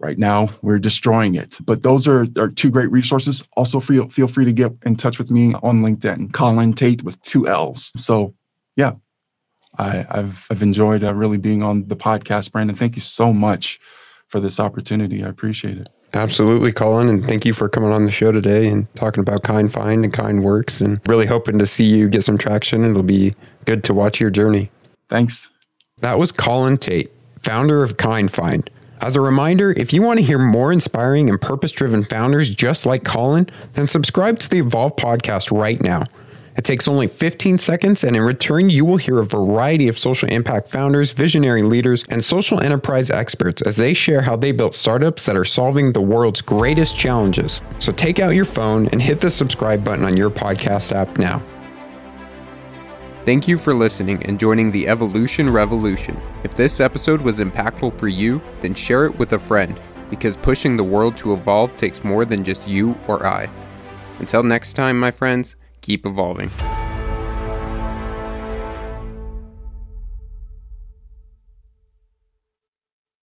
right 0.00 0.18
now 0.18 0.48
we're 0.62 0.78
destroying 0.78 1.34
it. 1.34 1.58
But 1.64 1.82
those 1.82 2.08
are, 2.08 2.26
are 2.38 2.48
two 2.48 2.70
great 2.70 2.90
resources. 2.90 3.46
Also 3.56 3.78
feel, 3.78 4.08
feel 4.08 4.28
free 4.28 4.46
to 4.46 4.52
get 4.52 4.72
in 4.86 4.96
touch 4.96 5.18
with 5.18 5.30
me 5.30 5.54
on 5.62 5.82
linkedin 5.82 6.32
colin 6.32 6.72
tate 6.72 7.02
with 7.02 7.20
two 7.22 7.46
l's. 7.46 7.92
So 7.96 8.34
yeah 8.74 8.92
I, 9.76 10.06
have 10.10 10.46
I've 10.50 10.62
enjoyed 10.62 11.04
uh, 11.04 11.14
really 11.14 11.36
being 11.36 11.62
on 11.62 11.86
the 11.88 11.96
podcast 11.96 12.52
brandon. 12.52 12.74
Thank 12.74 12.96
you 12.96 13.02
so 13.02 13.34
much 13.34 13.78
for 14.28 14.40
this 14.40 14.58
opportunity. 14.58 15.22
I 15.22 15.28
appreciate 15.28 15.78
it 15.78 15.88
Absolutely, 16.14 16.72
Colin. 16.72 17.08
And 17.08 17.26
thank 17.26 17.44
you 17.44 17.52
for 17.52 17.68
coming 17.68 17.92
on 17.92 18.06
the 18.06 18.12
show 18.12 18.32
today 18.32 18.68
and 18.68 18.92
talking 18.94 19.20
about 19.20 19.42
Kind 19.42 19.72
Find 19.72 20.04
and 20.04 20.12
Kind 20.12 20.42
Works 20.42 20.80
and 20.80 21.00
really 21.06 21.26
hoping 21.26 21.58
to 21.58 21.66
see 21.66 21.84
you 21.84 22.08
get 22.08 22.24
some 22.24 22.38
traction. 22.38 22.84
It'll 22.84 23.02
be 23.02 23.34
good 23.66 23.84
to 23.84 23.94
watch 23.94 24.20
your 24.20 24.30
journey. 24.30 24.70
Thanks. 25.08 25.50
That 25.98 26.18
was 26.18 26.32
Colin 26.32 26.78
Tate, 26.78 27.12
founder 27.42 27.82
of 27.82 27.96
Kind 27.98 28.32
Find. 28.32 28.70
As 29.00 29.14
a 29.16 29.20
reminder, 29.20 29.72
if 29.72 29.92
you 29.92 30.02
want 30.02 30.18
to 30.18 30.24
hear 30.24 30.38
more 30.38 30.72
inspiring 30.72 31.28
and 31.28 31.40
purpose 31.40 31.70
driven 31.72 32.04
founders 32.04 32.50
just 32.50 32.84
like 32.84 33.04
Colin, 33.04 33.48
then 33.74 33.86
subscribe 33.86 34.38
to 34.40 34.48
the 34.48 34.58
Evolve 34.58 34.96
podcast 34.96 35.56
right 35.56 35.80
now. 35.80 36.04
It 36.58 36.64
takes 36.64 36.88
only 36.88 37.06
15 37.06 37.56
seconds, 37.58 38.02
and 38.02 38.16
in 38.16 38.22
return, 38.22 38.68
you 38.68 38.84
will 38.84 38.96
hear 38.96 39.20
a 39.20 39.24
variety 39.24 39.86
of 39.86 39.96
social 39.96 40.28
impact 40.28 40.68
founders, 40.68 41.12
visionary 41.12 41.62
leaders, 41.62 42.02
and 42.08 42.22
social 42.22 42.60
enterprise 42.60 43.10
experts 43.10 43.62
as 43.62 43.76
they 43.76 43.94
share 43.94 44.22
how 44.22 44.34
they 44.34 44.50
built 44.50 44.74
startups 44.74 45.24
that 45.26 45.36
are 45.36 45.44
solving 45.44 45.92
the 45.92 46.00
world's 46.00 46.40
greatest 46.40 46.98
challenges. 46.98 47.62
So 47.78 47.92
take 47.92 48.18
out 48.18 48.34
your 48.34 48.44
phone 48.44 48.88
and 48.88 49.00
hit 49.00 49.20
the 49.20 49.30
subscribe 49.30 49.84
button 49.84 50.04
on 50.04 50.16
your 50.16 50.30
podcast 50.30 50.90
app 50.90 51.16
now. 51.16 51.40
Thank 53.24 53.46
you 53.46 53.56
for 53.56 53.72
listening 53.72 54.20
and 54.24 54.40
joining 54.40 54.72
the 54.72 54.88
Evolution 54.88 55.48
Revolution. 55.48 56.20
If 56.42 56.56
this 56.56 56.80
episode 56.80 57.20
was 57.20 57.38
impactful 57.38 57.96
for 58.00 58.08
you, 58.08 58.42
then 58.58 58.74
share 58.74 59.06
it 59.06 59.16
with 59.16 59.32
a 59.34 59.38
friend, 59.38 59.80
because 60.10 60.36
pushing 60.36 60.76
the 60.76 60.82
world 60.82 61.16
to 61.18 61.34
evolve 61.34 61.76
takes 61.76 62.02
more 62.02 62.24
than 62.24 62.42
just 62.42 62.66
you 62.66 62.98
or 63.06 63.24
I. 63.24 63.48
Until 64.18 64.42
next 64.42 64.72
time, 64.72 64.98
my 64.98 65.12
friends, 65.12 65.54
keep 65.80 66.06
evolving. 66.06 66.50